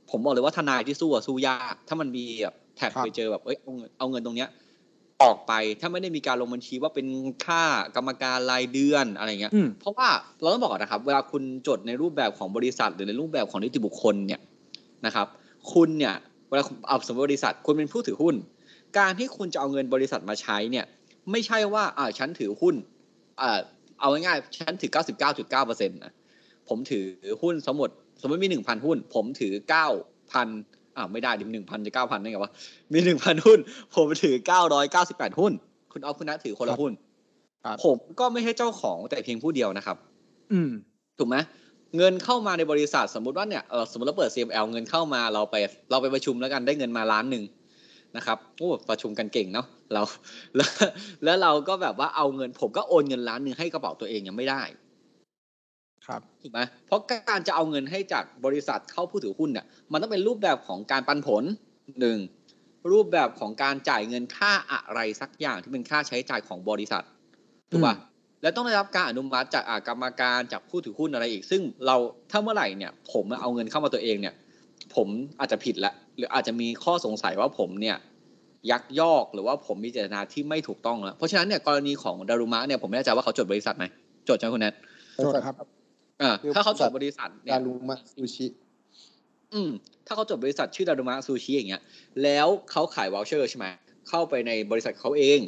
[0.10, 4.50] ผมบอกเลยว่าทนายที่สู้อะสู้ยาก ถ้ามันมีแบบแท็กครับไปเจอแบบเอ้ยเอาเงินเอาเงินตรงเนี้ย
[5.22, 7.08] ออกไปถ้าไม่ได้มีการลงบัญชีว่าเป็น
[7.46, 7.64] ค่า
[7.96, 10.08] กรรมการรายเดือนอะไรเงี้ยอืมเพราะว่า
[10.42, 14.42] เราต้องบอกก่อนนะครับ เวลาคุณจดในรูปแบบของบริษัท หรือในรูปแบบของนิติบุคคลเนี่ย
[15.06, 15.28] นะครับ
[15.74, 16.16] คุณเนี่ย
[16.50, 18.36] เวลาคุณเอาสมมติบริษัทคุณเป็นผู้ถือหุ้น
[18.98, 20.86] การที่คุณจะเอาเงินบริษัทมาใช้เนี่ย
[21.32, 22.76] ไม่ใช่ว่าอ่าฉันถือหุ้น
[23.42, 23.60] อ่า
[24.00, 26.14] เอาง่ายๆฉันถือ 99.9%นะ
[26.70, 27.06] ผมถือ
[27.42, 29.54] หุ้นสมมติสมมติมี 1,000 หุ้น ผมถือ
[30.20, 32.52] 9,000 อ่าไม่ได้ดิหนึ่งพันจะเก้าพันได้ไงวะ
[32.94, 33.60] มี1,000หุ้น
[33.96, 34.36] ผมถือ
[34.88, 35.54] 998หุ้น
[35.92, 36.94] คุณออฟคุณนัทถือคนครัละบหุ้น
[37.66, 39.98] ครับผมก็ไม่ใช่เจ้าของแต่เพียงผู้เดียวนะครับ
[40.54, 40.72] อืม
[41.18, 41.36] ถูกไหม
[41.98, 45.56] เงินเข้ามาในบริษัทสมมุติว่าเนี่ยเออสมมติเราเปิด CML เงินเข้ามาเราไป
[45.92, 47.44] เราไปประชุมแล้วกันได้เงินมาล้านหนึ่ง
[48.18, 50.02] นะครับโอ้ประชุมกันเก่งเนาะเรา
[50.56, 50.70] แล้ว
[51.24, 54.62] แล้วเราก็แบบว่าเอาเงินผมก็โอนเงินล้านหนึ่งให้กระเป๋าตัวเองยังไม่ได้
[56.08, 61.44] ครับถูกไหมเพราะการจะเอาเงินให้จากบริษัทเข้าผู้ถือหุ้นเนี่ยมันต้องเป็นรูปแบบของการปันผล
[62.00, 62.18] หนึ่ง
[62.92, 67.04] รูปแบบของการจ่ายเงินค่าอะไรสักอย่างที่เป็นค่าใช้จ่ายของบริษัท
[67.72, 68.10] ถูกป่ะอืม
[68.42, 71.96] แล้วต้องได้รับการอนุมัติจากอ่ากรรมการจากผู้ถือหุ้นอะไรอีก ซึ่งเรา
[72.32, 74.34] ถ้าเมื่อไหร่เนี่ย ผมเอาเงินเข้ามาตัวเองเนี่ย
[74.96, 75.08] ผม
[75.40, 77.98] อาจจะผิดละหรืออาจจะมีข้อสงสัยว่าผมเนี่ย
[78.72, 83.86] ยักยอกหรือว่าผมมีเจตนาที่ไม่ถูกต้องแล้วเพราะฉะนั้นเนี่ยกรณีของดารุมะเนี่ยผมไม่แน่ใจว่าเขาจดบริษัทไหม
[84.30, 84.74] จดใช่ไหมคุณแนท
[85.16, 85.81] โทษครับ
[86.22, 88.48] อ่าคือถ้าเขาจบริษัดทบริษัทเนี่กายรุมะซูชิ
[89.54, 89.72] อืม
[90.08, 91.82] ถ้าเขาจดบริษัทชื่อดารุมะซูชิอย่างเงี้ย
[92.24, 93.66] แล้วเขาขายวอลเชอร์ใช่ไหม
[94.10, 95.40] เข้าไปในบริษัทเขาเอง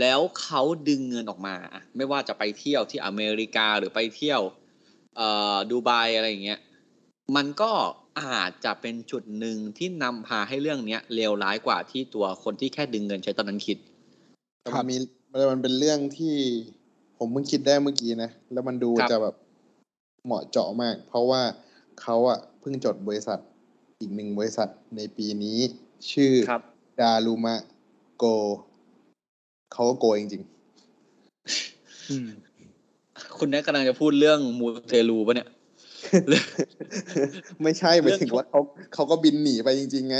[0.00, 4.40] แล้วเขาดึงเงินออกมาอะไม่ว่าจะไปเที่ยวที่อเมริกาหรือไปเที่ยว
[5.16, 6.60] เอ่อดูไบอะไรอย่างเงี้ย
[7.36, 7.72] มันก็
[8.20, 13.78] อาจจะเป็นจุดหนึ่งที่นำพาให้เรื่องเนี้ยเลวร้ายกว่าที่ตัวคนที่แค่ดึงเงินใช้ตอนนั้นคิด
[14.62, 14.96] แต่ครัมันบมี
[15.50, 16.34] มันเป็นเรื่องที่
[17.18, 19.34] ผมเพิ่งคิดได้เมื่อกี้นะ แล้วมันดูครับจะแบบ
[20.24, 21.42] เหมาะเจาะมาก เพราะว่า
[22.02, 23.38] เขาอะเพิ่งจดบริษัท
[24.00, 25.58] อีกหนึ่งบริษัทในปีนี้
[26.12, 26.62] ชื่อครับ
[27.00, 27.54] ดารุมะ
[28.18, 28.24] โก
[29.72, 30.42] เขาก็โกจริง
[32.10, 32.28] อืม
[33.38, 38.60] คุณแนทกำลังจะพูดเรื่องมูเตลูปะเนี่ยๆไม่ใช่หมายถึงว่าเขา
[38.94, 40.18] เขาก็บินหนีไปจริง ๆ ไง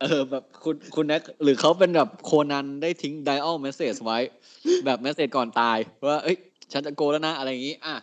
[0.00, 4.18] เออ แบบคุณคุณแน็กหรือเขาเป็นแบบโคนันได้ทิ้งไดอัลเมสเซจไว้
[4.84, 5.78] แบบเมสเซจก่อนตาย
[6.08, 6.36] ว่า เอ้ย
[6.72, 7.94] ฉันจะโกแล้วนะ อะไรอย่างนี้ อะ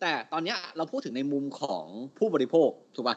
[0.00, 1.84] แต่ตอนเนี้ยเราพูดถึงในมุมของ
[2.18, 3.16] ผู้บริโภคถูกป่ะ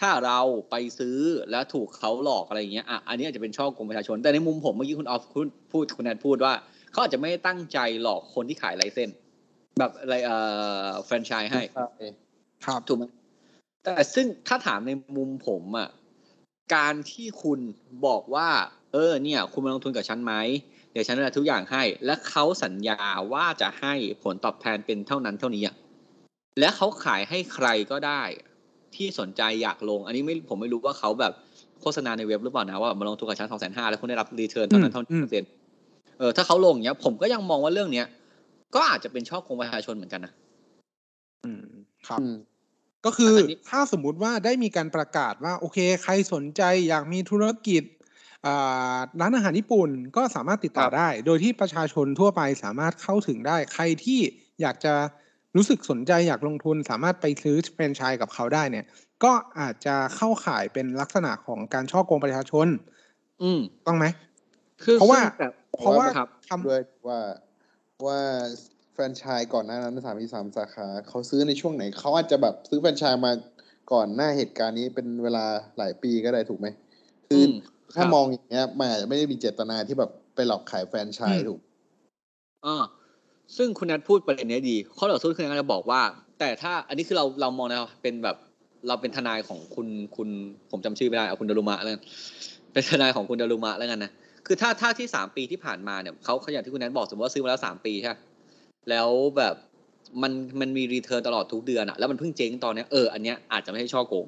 [0.00, 0.40] ถ้าเรา
[0.70, 1.18] ไปซื้อ
[1.50, 6.52] แล้วถูกเขาหลอกอะไรอย่างเงี้ยอะอันนี้อาจจะเป็นช่อกงประชาชน แต่ในมุมผมเมื่อกี้คุณออฟพูดพูดคุณแนทพูดว่า
[6.92, 9.18] เขาอาจจะไม่ได้ตั้งใจหลอกคนที่ขายไลเซนส์
[9.78, 10.36] แบบอะไรเอ่
[10.84, 11.62] อแฟรนไชส์ให้
[12.66, 13.04] ครับถูกไหม
[13.84, 15.88] แต่ซึ่งถ้าถามในมุมผมอะ
[16.74, 17.60] การที่คุณ
[18.06, 18.48] บอกว่า
[18.92, 20.34] เออ เนี่ย คุณมาลงทุนกับฉันไหม
[20.92, 23.00] เดี๋ยวฉันจะทุกอย่างให้ และเขาสัญญา
[23.32, 25.74] ว่าจะให้ผลตอบแทนเป็นเท่านั้นเท่านี้อะ
[26.58, 28.22] และเขาขายให้ใครก็ได้
[28.94, 31.32] ที่สนใจอยากลง อันนี้ไม่ผมไม่รู้ว่าเขาแบบ
[31.80, 35.50] โฆษณาในเว็บหรือเปล่านะว่ามาลงทุนกับฉันสองแสนห้าแล้วคุณได้รับรีเทิร์นเท่านั้นเท่านี้เปอร์เซ็นต์
[36.18, 38.06] เออถ้าเขาลงอย่างเงี้ย ผมก็ยังมองว่าเรื่องเนี้ย
[38.74, 40.32] ก็อาจจะเป็นช่อโกงประชาชนเหมือนกันนะ
[41.44, 41.64] อืม
[42.08, 42.36] ครับอืม
[43.04, 47.82] ก็คืออนนี้ถ้าสมมุติว่าได้มีการประกาศว่า โอเค ใครสนใจอยากมีธุรกิจ
[48.46, 54.20] อ่าร้านอาหารญี่ปุ่นก็สามารถติดต่อได้ โดยที่ประชาชนทั่วไปสามารถเข้าถึงได้ ใครที่
[54.60, 54.94] อยากจะ
[55.58, 58.84] รู้สึกสนใจอยากลงทุนสามารถไปซื้อแฟรนไชส์กับเขาได้เนี่ย
[59.24, 62.66] ก็อาจจะเข้าข่ายเป็นลักษณะของการช่อโกงประชาชน
[63.42, 64.06] อืมต้องไหม
[64.82, 67.20] คือเพราะว่าซึ่งแบบเพราะว่าครับทำด้วยว่า
[68.06, 68.20] ว่า
[68.92, 73.32] แฟรนไชส์ก่อนหน้านั้นสามมีสามสาขาเขาซื้อในช่วงไหนเขาอาจจะแบบซื้อแฟรนไชส์มา
[73.92, 75.44] ก่อนหน้าเหตุการณ์นี้เป็นเวลา
[75.78, 76.66] หลายปีก็ได้ถูกไหม
[77.28, 77.52] คืออม
[77.96, 81.60] ถ้าครับมองอย่างเงี้ยมันอาจจะไม่ได้มีเจตนาที่แบบไปหลอกขายแฟรนไชส์อืมถูก
[82.66, 82.84] อ่า
[83.56, 86.00] ซึ่งคุณนัทพูดประเด็นนี้ดี ข้อต่อสู้คือนัทจะบอกว่า
[86.38, 88.36] แต่ถ้าอันนี้คือเราเรามองนะเป็นแบบ
[88.88, 90.28] เราเป็นทนายของคุณคุณ
[90.70, 92.02] ผมจำชื่อไม่ได้เอาคุณดารุมะแล้วกัน
[92.72, 94.10] เป็นทนายของคุณดารุมะแล้วกันนะ
[94.46, 98.20] คือถ้าถ้าที่สามปีที่ผ่านมาเนี่ยเขาเขาอย่างที่คุณแนนบอกสมมติว่าซื้อมาแล้วสามปีใช่ปะ
[98.90, 99.54] แล้วแบบ
[100.22, 104.26] มันมันมีรีเทิร์นตลอดทุกเดือนอะแล้วมันเพิ่งเจ๊งตอนเนี้ยเอออันเนี้ยอาจจะไม่ใช่ช่อโกง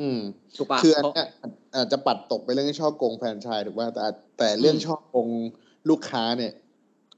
[0.00, 0.18] อืม
[0.56, 1.28] ถูกปะคืออันเพราะเนี้ย
[1.74, 5.28] อาจจะปัดตกไปเรื่องช่อโกงแฟรนไชส์ถูกป่ะแต่อาจแต่เรื่องอืมช่อโกง
[5.90, 6.52] ลูกค้าเนี่ย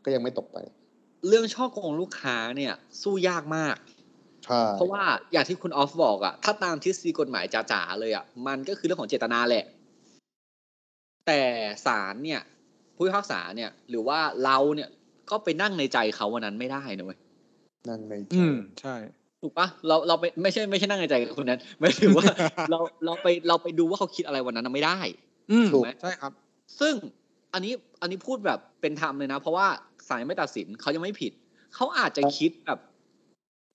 [0.04, 0.58] ก็ยังไม่ตกไป
[1.28, 3.76] เรื่องช่อโกงลูกค้าเนี่ยสู้ยากมาก
[4.44, 9.64] ใช่เพราะว่าอย่างที่คุณออฟบอกอะถ้าตามทฤษฎีกฎหมายจ๋าๆเลยอะมันก็คือเรื่องของเจตนาแหละ
[11.26, 11.42] แต่
[11.86, 12.40] ศาลเนี่ย
[12.96, 14.88] ผู้พิพากษาเนี่ย หรือว่าเราเนี่ย
[15.30, 17.18] ก็ไปนั่งในใจเขาวันนั้นไม่ได้นะเว้ย
[17.88, 18.94] นั่งในใจอืมใช่
[19.40, 22.24] ถูกปะเราเราไปไม่ใช่ไม่ใช่นั่งในใจกับคนนั้นไม่ถือว่า
[22.70, 24.98] เราเราไปเราไปดูว่าเขาคิดอะไรวันนั้นนะไม่ได้
[25.50, 26.32] อืมถูกไหมใช่ครับ
[26.80, 26.94] ซึ่ง
[27.54, 29.66] อันนี้อันนี้พูดแบบเป็นธรรมเลยนะ เพราะว่า
[30.08, 31.32] ศาลยังไม่ตัดสินเขายังไม่ผิด
[31.74, 32.78] เขาอาจจะคิดแบบ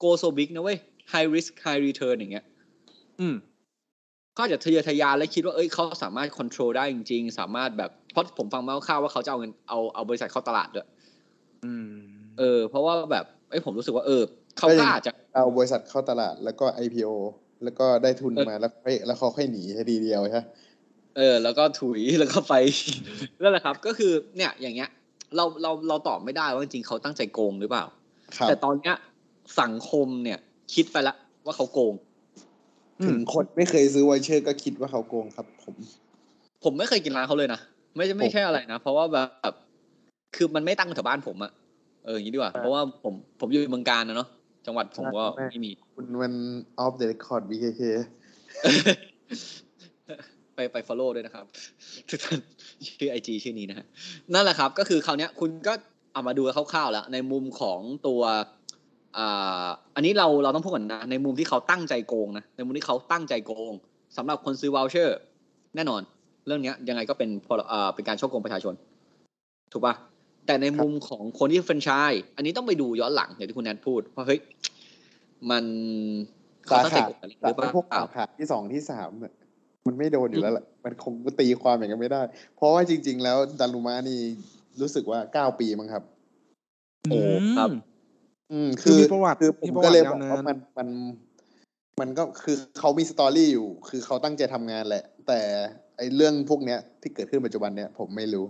[0.03, 0.77] go so big นะเว้ย
[1.11, 2.45] high risk high return อย่างเงี้ย
[3.19, 3.35] อืม
[4.35, 10.87] ก็อาจจะทะเยอทะยานและคิดว่าเอ้ยเขาสามารถ control ได้จริง ๆ สามารถแบบเพราะผมฟังมาคร่าวๆว่าเขาจะเอาเงินเอาเอาบริษัทเข้าตลาดด้วย
[11.65, 11.89] อืม
[12.39, 14.23] เออ เพราะว่าแบบเอ้ยผมรู้สึกว่าเออ
[14.57, 17.11] เขาก็อาจจะเอาบริษัทเข้าตลาดแล้วก็ IPO
[17.63, 20.41] แล้วก็ได้ทุนเออมาแล้วค่อยแล้วเขาค่อยหนีแค่ทีเดียวใช่ไหม
[21.17, 22.53] เออ แล้วก็ถุยแล้วก็ไป
[23.41, 24.89] นั่นแหละครับ ก็คือเนี่ยอย่างเงี้ย
[25.35, 27.85] เราเราเราตอบไม่ได้ว่าจริงๆเขาตั้งใจโกงหรือเปล่า
[28.37, 28.95] ครับแต่ตอนเนี้ย
[29.61, 30.39] สังคมเนี่ย
[30.73, 31.93] คิดไปละว่าเขาโกง
[33.05, 35.75] ถึงคนไม่เคยซื้อไวเชอร์ก็คิดว่าเขาโกงครับ ผม
[36.63, 37.59] ผมไม่เคยกินร้านเขาเลยนะ
[37.95, 39.17] ไม่ใช่ไม่ใช่อะไรนะเพราะว่าแบ
[39.51, 39.53] บ
[40.35, 41.51] คือมันไม่ตั้งแถวบ้านผมอะ
[42.05, 44.29] เอออย่างนี้ดีกว่าเพราะว่าผมผมอยู่เมืองการนะเนาะ
[44.65, 46.33] จังหวัดผมก็ไม่มี คุณมัน
[46.83, 47.81] off the record BKK
[50.57, 51.45] ไปไป follow ด้วยนะครับ
[52.09, 52.39] ทุกท่าน
[52.87, 53.85] ชื่อไอจีชื่อนี้นะฮะ
[54.33, 55.73] นั่นแหละครับ ก็คือคราวนี้คุณก็
[56.13, 58.21] เอามาดูคร่าวๆแล้วในมุมของตัว
[59.17, 63.73] อ่าอันนี้เราเราต้องพูดก่อนนะ ในมุมที่เขาตั้งใจโกงนะในมุมที่เขาตั้งใจโกง
[64.17, 65.17] สำหรับคนซื้อว o ลเชอร์
[65.75, 66.01] แน่นอน
[66.47, 68.73] เรื่องนี้ยังไงก็เป็นพอ่าเป็นการช่อโกงประชาชน
[69.71, 69.93] ถูกปะ
[70.45, 74.39] แต่ในมุมของคนที่แฟรนไชส์อันนี้ต้องไปดูย้อนหลังอย่างที่คุณแนทพูดว่าเฮ้ย
[75.49, 75.65] มัน
[76.65, 79.33] เขาตั้งใจโกงหรือแต่เปล่าพวกสาขาที่สองที่สามเนี่ย
[79.87, 82.21] มันไม่โดนอยู่แล้วแหละมันคงตีความอย่างนั้นไม่ได้
[82.55, 84.19] เพราะว่าจริง ๆ แล้วดารุมานี่
[84.81, 86.03] รู้สึกว่าเก้าปีมั้งครับ
[87.09, 87.19] โอ้
[87.57, 87.69] ครับ
[88.51, 90.87] อืม คือมีประวัติคือผมีมประก็วัติเลยยาบวอกนาว่านมันมัน
[91.99, 95.39] มันก็คือเขามีสตอรี่อยู่ คือเขาตั้งใจทำงานแหละ แต่
[95.97, 98.45] ไอ้เรื่องพวกเนี้ย ที่เกิดขึ้นปัจจุบันเนี้ยผมไม่รู้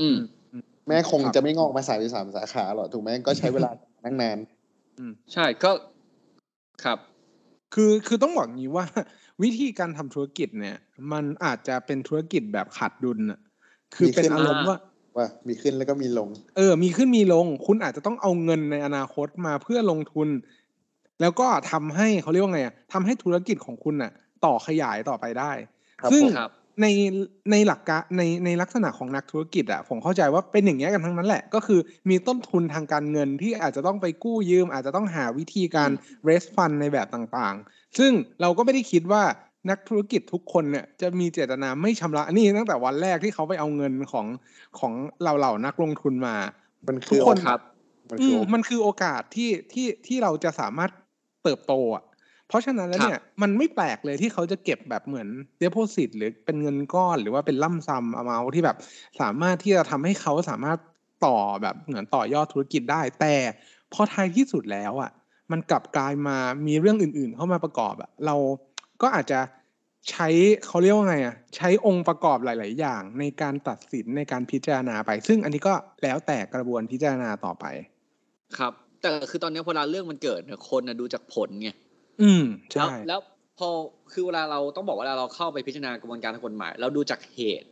[0.00, 0.16] อืม
[0.88, 3.70] แม่คงครับจะไม่งอกมาสายสามสาขาหรอกถูกไหมก็ใช้เวลา
[4.04, 4.38] ตั้งนาน
[5.32, 5.70] ใช่ก็
[6.84, 6.98] ครับ
[7.74, 8.84] คือคือต้องบอกงี้ว่า
[9.42, 10.76] วิธีการทำธุรกิจเนี่ย
[11.12, 13.40] มันอาจจะเป็นธุรกิจแบบขาดดุลน่ะ
[13.94, 14.76] คือเป็นมีขึ้นอารมณ์ว่า
[15.16, 20.28] ว่ามีขึ้นแล้วก็มีลง เออ มีขึ้นมีลง คุณอาจจะต้องเอาเงินในอนาคตมาเพื่อลงทุน
[21.20, 24.12] แล้วก็ทำให้เขาเรียกว่าไงอะทำให้ธุรกิจของคุณน่ะ
[24.44, 25.52] ต่อขยายต่อไปได้
[26.00, 26.50] ครับซึ่งผมครับ
[26.82, 26.86] ใน
[27.50, 35.90] ในหลักการในในลักษณะของนักธุรกิจอะผมเข้าใจว่าเป็นอย่างเงี้ยกันทั้งนั้นแหละ ก็คือมีต้นทุนทางการเงินที่อาจจะต้องไปกู้ยืม อาจจะต้องหาวิธีการ
[36.26, 39.22] raise fund ในแบบต่างๆ ซึ่งเราก็ไม่ได้คิดว่า
[39.70, 44.26] นักธุรกิจทุกคนเนี่ยจะมีเจตนาไม่ชำระนี่ตั้งแต่วันแรกที่เขาไปเอาเงินของ
[44.78, 44.92] ของ
[45.24, 46.36] เราเหล่านักลงทุนมา
[46.86, 47.60] มันทุคืกอคนครับ
[48.10, 50.90] มันอืคือมโอกาสมันคือโอกาสที่ที่ที่เราจะสามารถ
[51.42, 52.04] เติบโตอะ
[52.48, 58.76] เพราะฉะนั้นแล้วเนี่ยมันไม่แปลกเลยที่เขาจะเก็บแบบเหมือนเด p o s i t หรือเป็นเงินก้อนหรือว่าเป็นล่ำซ้ำ amount ที่แบบ
[59.20, 60.78] สามารถที่จะทำให้เขาสามารถ
[61.26, 63.34] ต่อแบบเหมือนต่อยอดธุรกิจได้ แต่
[63.92, 65.10] พอท้ายที่สุดแล้วอะ
[65.52, 68.36] มันกลับกลายมามีเรื่องอื่น ๆ เข้ามาประกอบอะเรา
[69.02, 69.40] ก็อาจจะ
[70.10, 70.28] ใช้
[70.66, 77.64] เขาเรียกว่าไงอะ ใช้องค์ประกอบหลาย ๆ อย่างในการตัดสินในการพิจารณาไป ซึ่งอันนี้ก็แล้วแต่กระบวนพิจารณาต่อไป
[78.58, 81.70] ครับ แต่คือตอนนี้เวลาเรื่องมันเกิดเนี่ยคนนะดูจากผลไง
[82.22, 82.44] อืม
[82.76, 83.20] แล้วใช่แล้ว
[83.58, 83.68] พอ
[84.12, 87.68] คือเวลาเราต้องบอกว่าเวลาเราเข้าไปพิจารณากระบวนการทางกฎหมาย เราดูจากเหตุ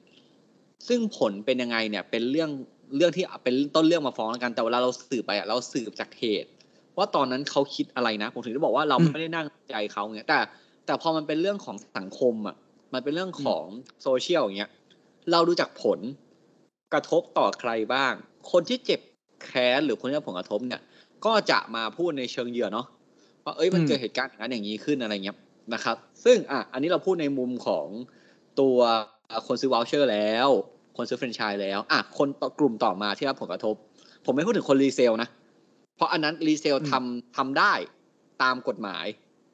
[0.88, 2.50] ซึ่งผลเป็นยังไงเนี่ย เป็นเรื่อง
[2.96, 6.50] เรื่องที่เป็นต้นเรื่องมาฟ้องแล้วกันแต่เวลาเราสืบไปอะเราสืบจากเหตุ
[6.98, 10.38] ว่าตอนนั้นเขาคิดอะไรนะผมถึงได้บอกว่าเราอืมไม่ได้นั่งใจเขาเงี้ยแต่
[10.86, 12.56] แต่พอมันเป็นเรื่องของสังคมอะ
[12.94, 13.64] มันเป็นเรื่องของ
[14.02, 14.70] โซเชียลอย่างเงี้ย
[15.32, 15.98] เราดูจากผล
[16.92, 18.12] กระทบต่อใครบ้าง
[18.52, 19.00] คนที่เจ็บ
[19.44, 20.80] แค้นหรือคนที่ได้ผลกระทบเนี่ย
[21.24, 22.86] ก็จะมาพูดในเชิงเหยื่อเนาะ
[23.46, 25.36] ว่าเอ้ยมันอืมเกิดเหตุการณ์อย่างนั้นอย่างนี้ขึ้นอะไรเงี้ย
[25.74, 27.86] นะครับ ซึ่งอะอันนี้เราพูดในมุมของ
[28.60, 28.76] ตัว
[29.46, 30.48] คนซื้อ voucher แล้ว
[30.96, 33.74] คนซื้อแฟรนไชส์แล้วอะคนต่อกลุ่มต่อมาที่รับผลกระทบ
[34.26, 35.28] ผมไม่พูดถึงคน resell นะ
[35.96, 37.72] เพราะอันนั้น resell อืมทำได้
[38.42, 39.06] ตามกฎหมาย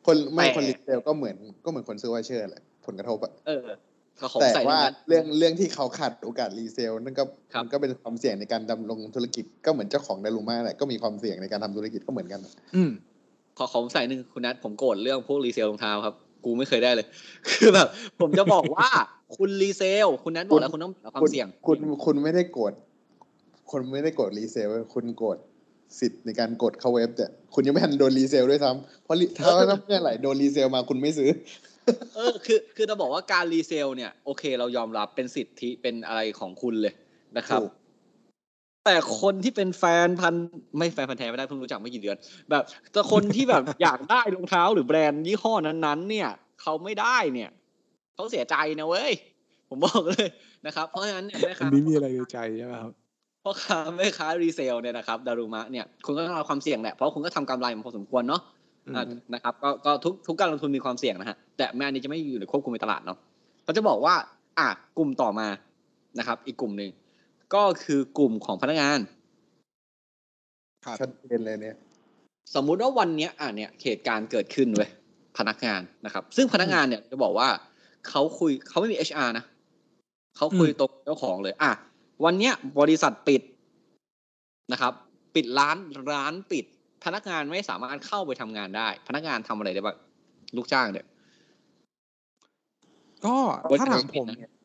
[0.06, 3.66] คนไม่แต่คน resell ก็เหมือนก็เหมือนคนซื้อ voucher แหละผลกระทบอะเออ
[4.20, 12.40] ก็ของแต่ใส่ว่าตรงนั้นเรื่องเรื่องที่เขาขาดโอกาส resell นั่นก็ครับมันก็เป็นความเสี่ยงในการดำรงธุรกิจก็เหมือนเจ้าของดารุมะแหละก็มีความเสี่ยงในการทำธุรกิจก็เหมือนกัน
[12.76, 12.90] อืม
[13.58, 17.06] ขอของใส่หนึ่งคุณนัทผมโกรธเรื่องพวก resell รองเท้าครับ กูไม่เคยได้เลย
[17.50, 17.88] คือแบบ
[18.20, 18.88] ผมจะบอกว่า
[19.36, 22.72] คุณ resell คุณนั้นบอกแล้วคุณต้องเอาความคุณเสี่ยง คุณคุณไม่ได้กด
[23.70, 25.38] คุณไม่ได้กด resell เว้ยคุณกด
[26.00, 31.30] สิทธิ์ในการกดเข้าเว็บแต่คุณยังไม่ทันโดน resell ด้วยซ้ำเพราะ re ถ้าถ้าเมื่อไหร่โดน resell มาคุณไม่ซื้อ
[32.16, 36.94] เออคือคือจะบอกว่าการ resell เนี่ย โอเคเรายอมรับเป็นสิทธิเป็นอะไรของคุณเลย
[37.36, 37.72] นะครับถูก
[38.84, 40.46] แต่คนที่เป็นแฟนพันธุ์
[40.78, 42.16] ไม่แฟนพันธุ์แท้ไม่ได้เพิ่งรู้จักไม่กี่เดือน
[42.50, 46.28] แบบแต่คนที่แบบอยากได้รองเท้าหรือแบรนด์ยี่ห้อนั้นๆ เนี่ย
[46.62, 47.50] เขาไม่ได้เนี่ย
[48.14, 49.12] เขาเสียใจนะเว้ย
[49.68, 50.28] ผมบอกเลย
[50.66, 52.92] นะครับ เพราะฉะนั้นเนี่ยแม่อัค้านนี้มีอะไรในใจใช่ไหมครับ
[53.44, 58.42] พ่อค้าแม่ค้ารีเซลเนี่ยนะครับดารุมะเนี่ยคุณก็ต้องรับความเสี่ยงแหละเพราะคุณก็ทำกำไรมาพอสมควรเนาะ
[58.96, 63.18] อะอืมนะครับก็ก็ทุกทุกการลงทุนมีความเสี่ยงนะฮะแต่แม่อันนี้จะไม่อยู่ในควบคุมในตลาดเนาะ
[63.64, 64.14] เขาจะบอกว่า
[64.58, 64.68] อะ
[64.98, 65.48] กลุ่มต่อมา
[66.18, 66.90] นะครับ อีกกลุ่มหนึ่ง
[67.54, 68.98] ก็คือกลุ่มของพนักงาน
[70.84, 71.76] ครับชัดเจนเลยเนี่ย
[72.54, 74.90] สมมุติว่าวันเนี้ยอะเนี่ยเหตุการณ์เกิดขึ้นเว้ย
[75.38, 77.48] พนักงานนะครับ ซึ่งพนักงานเนี่ยจะบอกว่า
[78.08, 79.44] เขาคุยเขาไม่มี HR นะ
[80.36, 81.70] เขาคุยตรงเจ้าของเลย อะ
[82.24, 83.42] วันเนี้ยบริษัทปิด
[84.72, 84.92] นะครับ
[85.34, 85.76] ปิดร้าน
[86.12, 86.64] ร้านปิด
[87.04, 89.96] พนักงานไม่สามารถเข้าไปทำงานได้ พนักงานทำอะไรได้บ้าง
[90.56, 91.06] ลูกจ้างเนี่ย
[93.26, 93.36] ก็
[93.80, 94.61] ถ้าถามผมแรง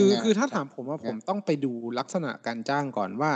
[0.00, 3.32] คืองานคือถ้าถามผมว่าแรงผงานมต้องไปดูลักษณะการจ้างก่อนว่า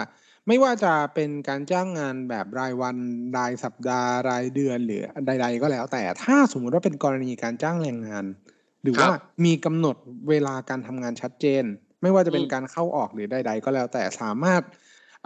[0.49, 2.97] ไม่ว่าจะเป็นการจ้างงานแบบรายวัน
[3.37, 8.25] รายสัปดาห์รายเดือนหรือใด ๆ ก็แล้ว แต่ถ้าสมมุติว่าเป็นกรณีการจ้างแรงงาน
[8.83, 9.97] หรือครับว่ามีกำหนด
[10.29, 11.65] เวลาการทำงานชัดเจน
[12.03, 14.63] ไม่ว่าจะเป็นอืมการเข้าออกหรือใด ๆ ก็แล้วแต่สามารถ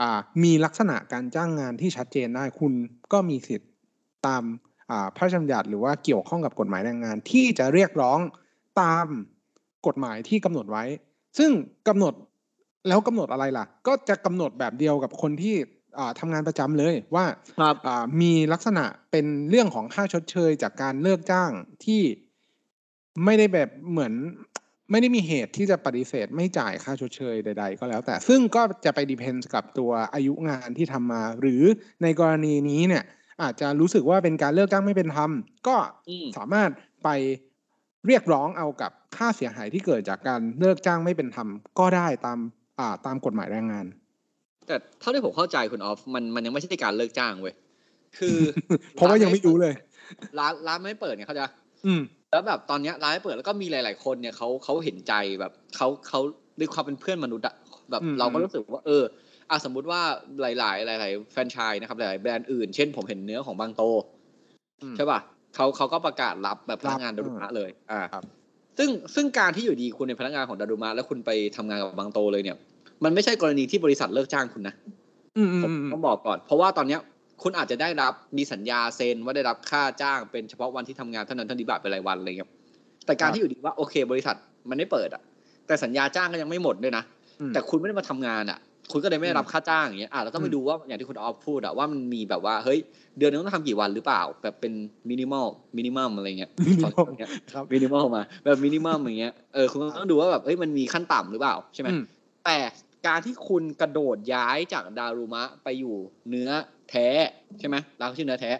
[0.00, 2.72] อ่ามีลักษณะการจ้างงานที่ชัดเจนได้คุณ
[3.12, 3.70] ก็มีสิทธิ์
[4.26, 4.42] ตาม
[4.90, 8.18] อ่าพระราชบัญญัติหรือว่าเกี่ยวข้องกับกฎหมายแรงงานที่จะเรียกร้อง
[8.80, 9.06] ตาม
[9.86, 10.84] กฎหมายที่กำหนดไว้
[11.38, 11.50] ซึ่ง
[11.88, 12.14] กำหนด
[12.88, 15.56] แล้วกำหนดอะไรล่ะ ก็จะกำหนดแบบเดียวกับคนที่
[15.98, 17.24] อ่าทำงานประจำเลยว่า
[17.60, 21.50] ครับอ่ามีลักษณะเป็นเรื่องของค่าชดเชยจากการเลิกจ้าง
[21.84, 22.02] ที่
[23.24, 24.12] ไม่ได้แบบเหมือน
[24.90, 31.62] ไม่ได้มีเหตุที่จะปฏิเสธไม่จ่ายค่าชดเชยใด ๆ ก็แล้ว แต่ซึ่งก็จะไปดิพ e กับตัวอายุงานที่ทำมา หรือ
[32.02, 33.04] ในกรณีนี้เนี่ย
[33.42, 35.30] อาจจะรู้สึกว่าเป็นการเลิกจ้างไม่เป็นธรรม
[35.68, 35.76] ก็
[36.08, 36.70] อืมสามารถ
[37.04, 37.08] ไป
[38.06, 42.38] เรียกร้องเอากับค่าเสียหายที่เกิดจากการเลิกจ้างไม่เป็นธรรมก็ได้ตาม
[42.78, 43.86] อ่าตามกฎหมายแรงงาน
[44.66, 47.54] แต่เท่าที่ผมเข้าใจคุณออฟมันมันยังไม่ใช่การเลิกจ้างเว้ย
[48.18, 48.38] คือ
[48.94, 49.74] เพราะว่ายังไม่รู้เลย
[50.38, 51.46] ร้านร้านไม่เปิดเนี่ยเขาใจะ
[51.86, 56.20] อืม แล้วแบบตอนเนี้ยร้านไม่เปิดแล้วก็มีหลาย ๆ คนเนี่ยเขาเขาเห็นใจแบบเขาเขา
[56.58, 57.54] ด้วยความเป็นเพื่อนมนุษย์อะ
[57.90, 59.04] แบบอืม เราก็รู้สึกว่า เออ
[59.50, 60.00] อะสมมุติว่า
[60.40, 60.54] หลาย
[60.98, 63.82] ๆ หลาย ๆ แฟรนไชส์นะครับหลายๆแบรนด์อื่น เช่นผมเห็นเนื้อของบางโต
[64.82, 65.20] อืม ใช่ป่ะ
[65.58, 68.22] เขาเขาก็ประกาศรับแบบพนักงานรัดาบรุมะเลย อ่าครับ
[68.78, 72.56] ซึ่งซึ่งการที่อยู่ดีคุณเป็นพนักงานของดารุมะแล้วคุณไปทำงานกับบางโตเลยเนี่ย
[73.04, 74.74] มันไม่ใช่กรณีที่บริษัทเลิกจ้างคุณนะ
[75.36, 77.00] อืมอืมผมอืมต้องบอกก่อน เพราะว่าตอนเนี้ย
[77.42, 82.50] คุณอาจจะได้รับมีสัญญาเซ็นว่าได้รับค่าจ้างเป็นเฉพาะวันที่ทำงานเท่านั้นเท่านี้บาทเป็นรายวันอะไรเงี้ย
[83.06, 84.36] แต่การที่อยู่ดีว่าโอเค บริษัท
[84.68, 85.22] มันไม่เปิดอะ
[85.66, 87.04] แต่สัญญาจ้างก็ยังไม่หมดด้วยนะ
[87.40, 88.58] อืมแต่คุณไม่ได้มาทำงานอะ
[88.92, 92.78] คุณก็เลยไม่ได้รับค่าจ้างอย่างเงี้ยอะเราต้องไปอืมดูว่าอย่างที่คุณออฟพูดอะว่ามันมีแบบว่าเฮ้ย
[93.18, 94.72] เดือนนึงต้องทำกี่วันหรือเปล่า แบบเป็น
[95.10, 95.46] minimal
[95.76, 102.02] minimum อะไรเงี้ยมินิมอลขอเงี้ยครับมินิมอลมาแบบ minimum อย่างเงี้ยเออคุณก็ต้องดูว่าแบบเฮ้ยมันมีขั้นต่ำหรือเปล่าใช่ไหมอืม
[102.44, 102.58] แต่
[103.06, 105.96] การที่คุณกระโดดย้ายจากดารุมะไปอยู่
[106.28, 106.50] เนื้อ
[106.90, 107.08] แท้
[107.58, 108.52] ใช่ไหมร้านเขาชื่อเนื้อแท้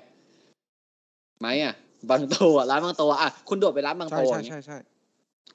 [1.41, 1.75] ไหมอะ
[2.11, 4.79] บางโตอะร้านบางโตอะคุณโดดไปร้านบางใช่โตอใช่ย่างเงี้ใช่ยใช่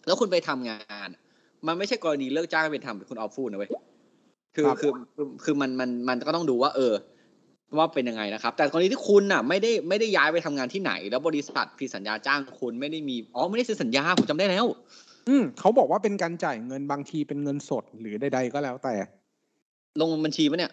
[0.06, 1.10] แล้วคุณไปทำงาน
[1.68, 3.72] มันไม่ใช่กรณีเลิกจ้างเป็นทำเป็นคุณออฟฟูดนะเว้ย
[4.56, 6.94] คือคือคือคือมันมันมันก็ต้องดูว่า เออ
[7.78, 14.66] ว่าเป็นยังไงนะครับ แต่กรณีที่คุณน่ะ ไม่ได้ไม่ได้ย้ายไปทำงานที่ไหน แล้วบริษัทผิดสัญญาจ้างคุณไม่ได้มีอ๋อไม่ได้เซ็นสัญญาผมจำได้แล้ว
[15.30, 18.94] อืมเขาบอกว่าเป็นการจ่ายเงินบางทีเป็นเงินสดหรือใดๆก็แล้วแต่
[20.00, 20.72] ลงบัญชีปะเนี่ย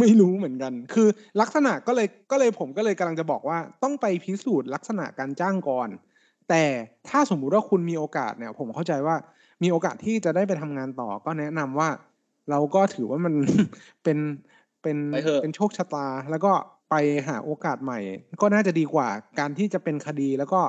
[0.00, 1.08] ไม่รู้เหมือนกัน คือ
[1.40, 5.88] ลักษณะก็เลยก็เลยผมก็เลยกำลังจะบอกว่าต้องไปพิสูจน์ลักษณะการจ้างก่อน
[6.48, 6.64] แต่
[7.08, 9.16] ถ้าสมมุติว่าคุณมีโอกาสเนี่ย ผมเข้าใจว่า
[9.62, 11.88] มีโอกาสที่จะได้ไปทำงานต่อ ก็แนะนำว่า
[12.50, 13.34] เราก็ถือว่ามัน
[14.04, 14.18] เป็น
[14.82, 16.52] เป็นไปเถอะเป็นโชคชะตา แล้วก็
[16.90, 16.94] ไป
[17.28, 17.98] หาโอกาสใหม่
[18.40, 19.08] ก็น่าจะดีกว่า
[19.38, 20.60] การที่จะเป็นคดีแล้วก็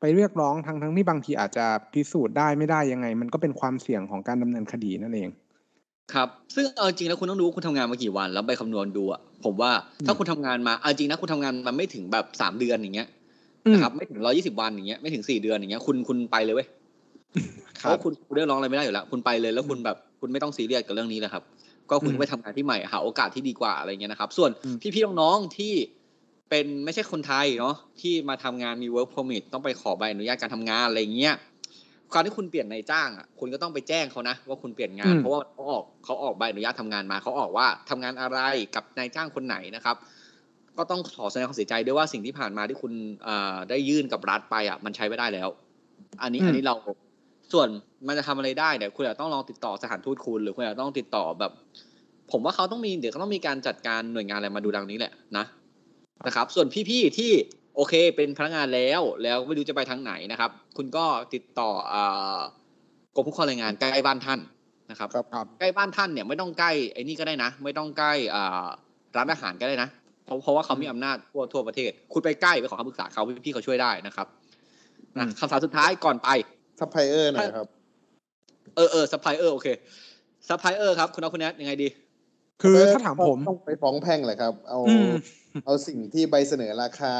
[0.00, 5.28] ไปเรียกร้องทั้งทั้งที่บางทีอาจจะพิสูจน์ได้ไม่ได้ยังไง มันก็เป็นความเสี่ยงของการดำเนินคดีนั่นเอง
[6.14, 9.70] ครับ ซึ่งเอาจริงแล้วคุณต้องรู้ว่าคุณทำงานมากี่วัน แล้วไปคำนวณดูอะผมว่า
[10.06, 13.08] ถ้าคุณทำงานมาเอาจริงนะคุณทำงานมาไม่ถึงแบบสามเดือนอย่างเงี้ย
[13.66, 16.68] อืมนะครับไม่ถึงร้อยี่สิบวันอย่างเงี้ยไม่ถึงสี่เดือนอย่างเงี้ยคุณคุณไปเลยเว้ย
[17.80, 21.44] เพราะว่าคุณคุณเรียกร้องอะไรไม่ได้อยู่แล้ว คุณไปเลยแล้วคุณแบบคุณไม่ต้องซีเรียสกับเรื่องนี้เลยครับ
[21.90, 25.72] ก็คุณอืมไปทำงานที่ใหม่หาโอกาสที่ดีกว่าอะไรเงี้ยนะครับ ส่วนอืมพี่ๆน้องๆที่
[26.50, 31.34] เป็นไม่ใช่คนไทยเนาะที่มาทำงานมี work permit ต้องไปขอใบอนุญาตการทำงานอะไรเงี้ย
[32.14, 38.38] การที่คุณเปลี่ยนนายจ้างอะคุณก็ต้องไปแจ้งเขานะ ว่าคุณเปลี่ยนงานอืมเพราะว่าเขาออกเขาออกใบอนุญาตทำงานมาเขาออกว่าทำงานอะไร
[38.74, 39.96] กับนายจ้างคนไหนนะครับ
[40.76, 42.92] ก็ต้องขอแสดงความเสียใจด้วยว่าสิ่งที่ผ่านมาที่คุณ
[43.26, 45.48] อ่าได้ยื่นกับรัฐไปอะมันใช้ไม่ได้แล้ว
[46.22, 46.74] อันนี้อืมอันนี้เรา
[47.52, 47.68] ส่วน
[48.06, 51.52] มันจะทำอะไรได้เนี่ยคุณอาจต้องลองติดต่อสถานทูตคุณ หรือคุณอาจต้องติดต่อแบบ
[52.32, 55.44] ผมว่าเขาต้องมีเดี๋ยวเขาต้องมีการจัดการหน่วยงานอะไรมาดูดังนี้แหละนะ
[56.26, 57.32] นะครับ ส่วนพี่ๆที่
[57.76, 62.40] โอเคเป็นพนักงานแล้วแล้วไม่รู้จะไปทางไหนนะครับ คุณก็ติดต่ออ่า
[63.16, 64.40] กรมคุ้มครองแรงงานใกล้บ้านท่าน
[64.90, 68.66] นะครับครับครับใกล้บ้านท่านเนี่ยไม่ต้องใกล้ไอ้นี่ก็ได้นะ ไม่ต้องใกล้อ่า
[69.16, 69.88] ร้านอาหารก็ได้นะ
[70.24, 74.26] เพราะเพราะว่าเขามีอำนาจทั่วทั่วประเทศ คุณไปใกล้ไปขอคำปรึกษาเขาพี่ๆเขาช่วยได้นะครับ
[75.18, 76.28] นะอืมคำถามสุดท้ายก่อนไป
[76.80, 77.68] ซัพพลายเออร์หน่อยครับ
[78.76, 79.68] เออเออซัพพลายเออร์โอเค
[80.48, 81.88] ซัพพลายเออร์ครับ คุณเอาคุณนัทยังไงดี
[82.62, 85.10] คือถ้าถามผมต้องไปฟ้องแพ่งแหละครับ เอาอืม
[85.66, 87.14] เอาสิ่งที่ใบเสนอราคา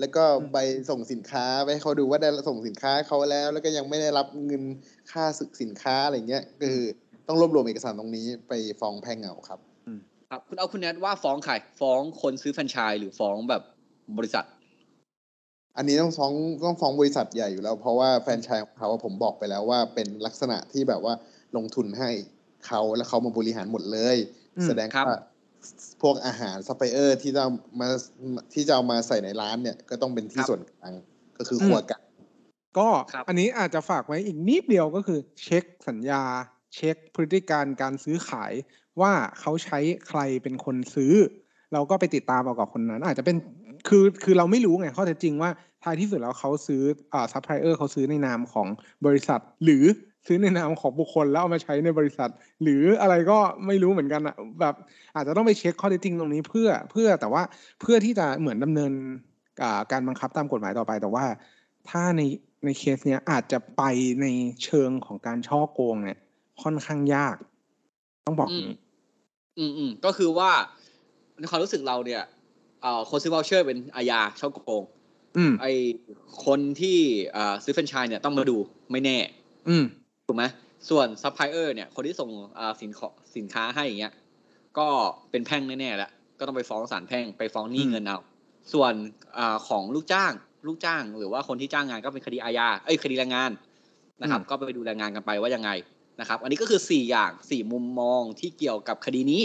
[0.00, 0.58] แล้วก็ใบ
[0.90, 4.62] ส่งสินค้าไปให้เขาดูว่าได้ส่งสินค้าเขาแล้ว แล้วก็ยังไม่ได้รับเงิน
[5.12, 6.78] ค่าสึกสินค้าอะไรเงี้ยคือ
[7.28, 9.60] ต้องรวบรวมเอกสารตรงนี้ไปฟ้องแพ่งเอาครับ
[10.30, 13.62] ครับ คุณเอาคุณแนทว่าฟ้องใครฟ้องคนซื้อแฟรนไชส์หรือฟ้องแบบ
[14.18, 14.44] บริษัท
[15.80, 16.32] อันนี้ต้องฟ้อง
[16.64, 21.14] ต้องฟ้องบริษัทใหญ่อยู่แล้ว เพราะว่าแฟรนไชส์ของเขาผมบอกไปแล้วว่าเป็นลักษณะที่แบบว่า
[21.56, 22.10] ลงทุนให้
[22.66, 24.16] เขาแล้วเขามาบริหารหมดเลย
[24.56, 25.18] อืมแสดงครับว่า
[26.02, 27.44] พวกอาหารซัพพลายเออร์ที่จะ
[27.80, 27.88] มา
[28.54, 30.92] ที่จะเอามาใส่ในร้านเนี่ย ก็ต้องเป็นที่ส่วนกลาง
[31.38, 32.02] ก็คือครัวกลาง
[32.78, 36.22] ก็ครับอันนี้อาจจะฝากไว้อีกนิดเดียวก็คือ เช็คสัญญา
[36.74, 38.52] เช็คพฤติการณ์การซื้อขาย
[39.00, 41.14] ว่าเขาใช้ใครเป็นคนซื้อ
[41.72, 43.36] เราก็ไปติดตามเอากับคนนั้น อาจจะเป็น
[43.88, 45.50] คือคือเราไม่รู้ไงข้อเท็จจริงว่า
[45.82, 48.66] ท้ายที่สุดแล้วเขาซื้ออ่าซัพพลายเออร์เขาซื้อในนามของ
[49.06, 49.84] บริษัท หรือ
[50.26, 52.30] ซื้อในนามของบุคคลแล้วเอามาใช้ในบริษัท
[52.62, 54.74] หรืออะไรก็ไม่รู้เหมือนกันอะแบบ
[55.14, 57.42] อาจจะต้องไปเช็คข้อเท็จจริงตรงนี้เพื่อเพื่อแต่ว่า
[57.80, 58.92] เพื่อที่จะเหมือนดำเนิน
[59.92, 61.24] การบังคับตามกฎหมายต่อไป แต่ว่า
[61.88, 62.22] ถ้าใน
[62.64, 63.82] ในเคสเนี้ยอาจจะไป
[64.20, 64.26] ใน
[64.64, 66.18] เชิงของการฉ้อโกงเนี่ย
[66.62, 67.36] ค่อนข้างยาก
[68.26, 70.50] ต้องบอกอืมอืมก็คือว่า
[71.38, 72.22] ในความรู้สึกเราเนี่ย
[73.10, 74.82] คนซื้อ voucher เป็นอาญาฉ้อโกง
[75.36, 75.66] อืมไอ
[76.46, 76.98] คนที่
[77.36, 78.56] อ่าซื้อแฟรนไชส์เนี่ยต้องมาดู
[78.92, 79.18] ไม่แน่
[79.68, 79.84] อืม
[80.26, 80.44] ถูกไหม
[80.88, 84.12] ส่วนซัพพลายเออร์เนี่ย คนที่ส่งอ่าสินขอสินค้าให้อย่างเงี้ย
[84.78, 84.86] ก็
[85.30, 88.18] เป็นแพ่งแน่ๆแล้วก็ต้องไปฟ้องศาลแพ่งไปฟ้องหนี้อืมเงินเอา
[88.72, 88.92] ส่วน
[89.38, 90.32] อ่าของลูกจ้าง
[90.66, 93.50] ลูกจ้าง หรือว่าคนที่จ้างงานก็เป็นคดีอาญาเอ้ยคดีแรงงาน
[94.22, 95.70] นะครับ ก็ไปดูแรงงานกันไปว่ายังไง
[96.20, 99.42] นะครับ อันนี้ก็คือสี่อย่างสี่มุมมองที่เกี่ยวกับคดีนี้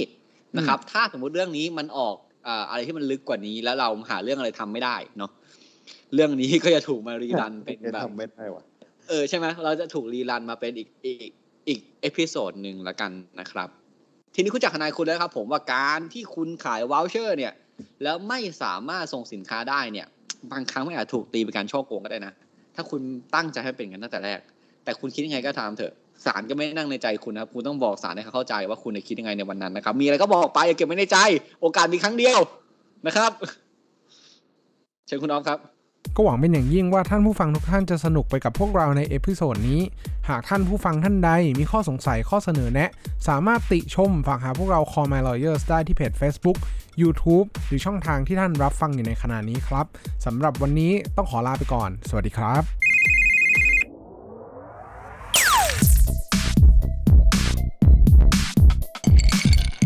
[0.58, 2.16] นะครับ ถ้าสมมุติเรื่องนี้มันออก
[2.48, 5.32] อ่าอะไรที่มันลึกกว่านี้ แล้วเราหาเรื่องอะไรทำไม่ได้เนาะ
[6.14, 8.64] เรื่องนี้ก็จะถูกมา rerun เป็นแบบทำไม่ได้ว่ะ
[9.10, 11.32] เออใช่ไหมเราจะถูก rerun มาเป็นอีกอีก
[11.68, 13.70] อีก episode หนึ่งละกันนะครับ
[14.36, 17.54] ทีนี้คุณจากทนายคุณแล้วครับ ผมว่าการที่คุณขาย voucher เนี่ย
[18.04, 20.08] แล้วไม่สามารถส่งสินค้าได้เนี่ย
[20.52, 22.34] บางครั้งไม่อาจถูกตีเป็นการฉ้อโกงก็ได้นะ
[22.76, 23.02] ถ้าคุณ
[23.36, 24.40] ตั้งใจให้เป็นกันตั้งแต่แรก
[24.84, 25.94] แต่คุณคิดยังไงก็ตามเถอะ
[26.26, 31.18] ศาลก็ไม่นั่งในใจคุณนะครับ คุณต้องบอกศาลให้เขาเข้าใจว่าคุณคิดยังไงในวันนั้นนะครับ มีอะไรก็บอกไปอย่าเก็บไว้ในใจ
[31.62, 32.40] โอกาสมีครั้งเดียว
[33.08, 33.32] นะครับ
[35.08, 35.60] เชิญคุณน้องครับ
[36.16, 39.82] ก็หวังเป็นอย่างยิ่งว่าท่านผู้ฟังทุกท่านจะสนุกไปกับพวกเราใน episode นี้
[40.30, 42.90] หากท่านผู้ฟังท่านใดมีข้อสงสัยข้อเสนอแนะ
[43.28, 46.58] สามารถติชมฝากหาพวกเรา Call My Lawyers ได้ที่เพจ Facebook
[47.02, 49.86] YouTube หรือช่องทางที่ท่านรับฟังอยู่ในขณะนี้ครับ
[50.26, 52.85] สำหรับวันนี้ต้องขอลาไปก่อน สวัสดีครับ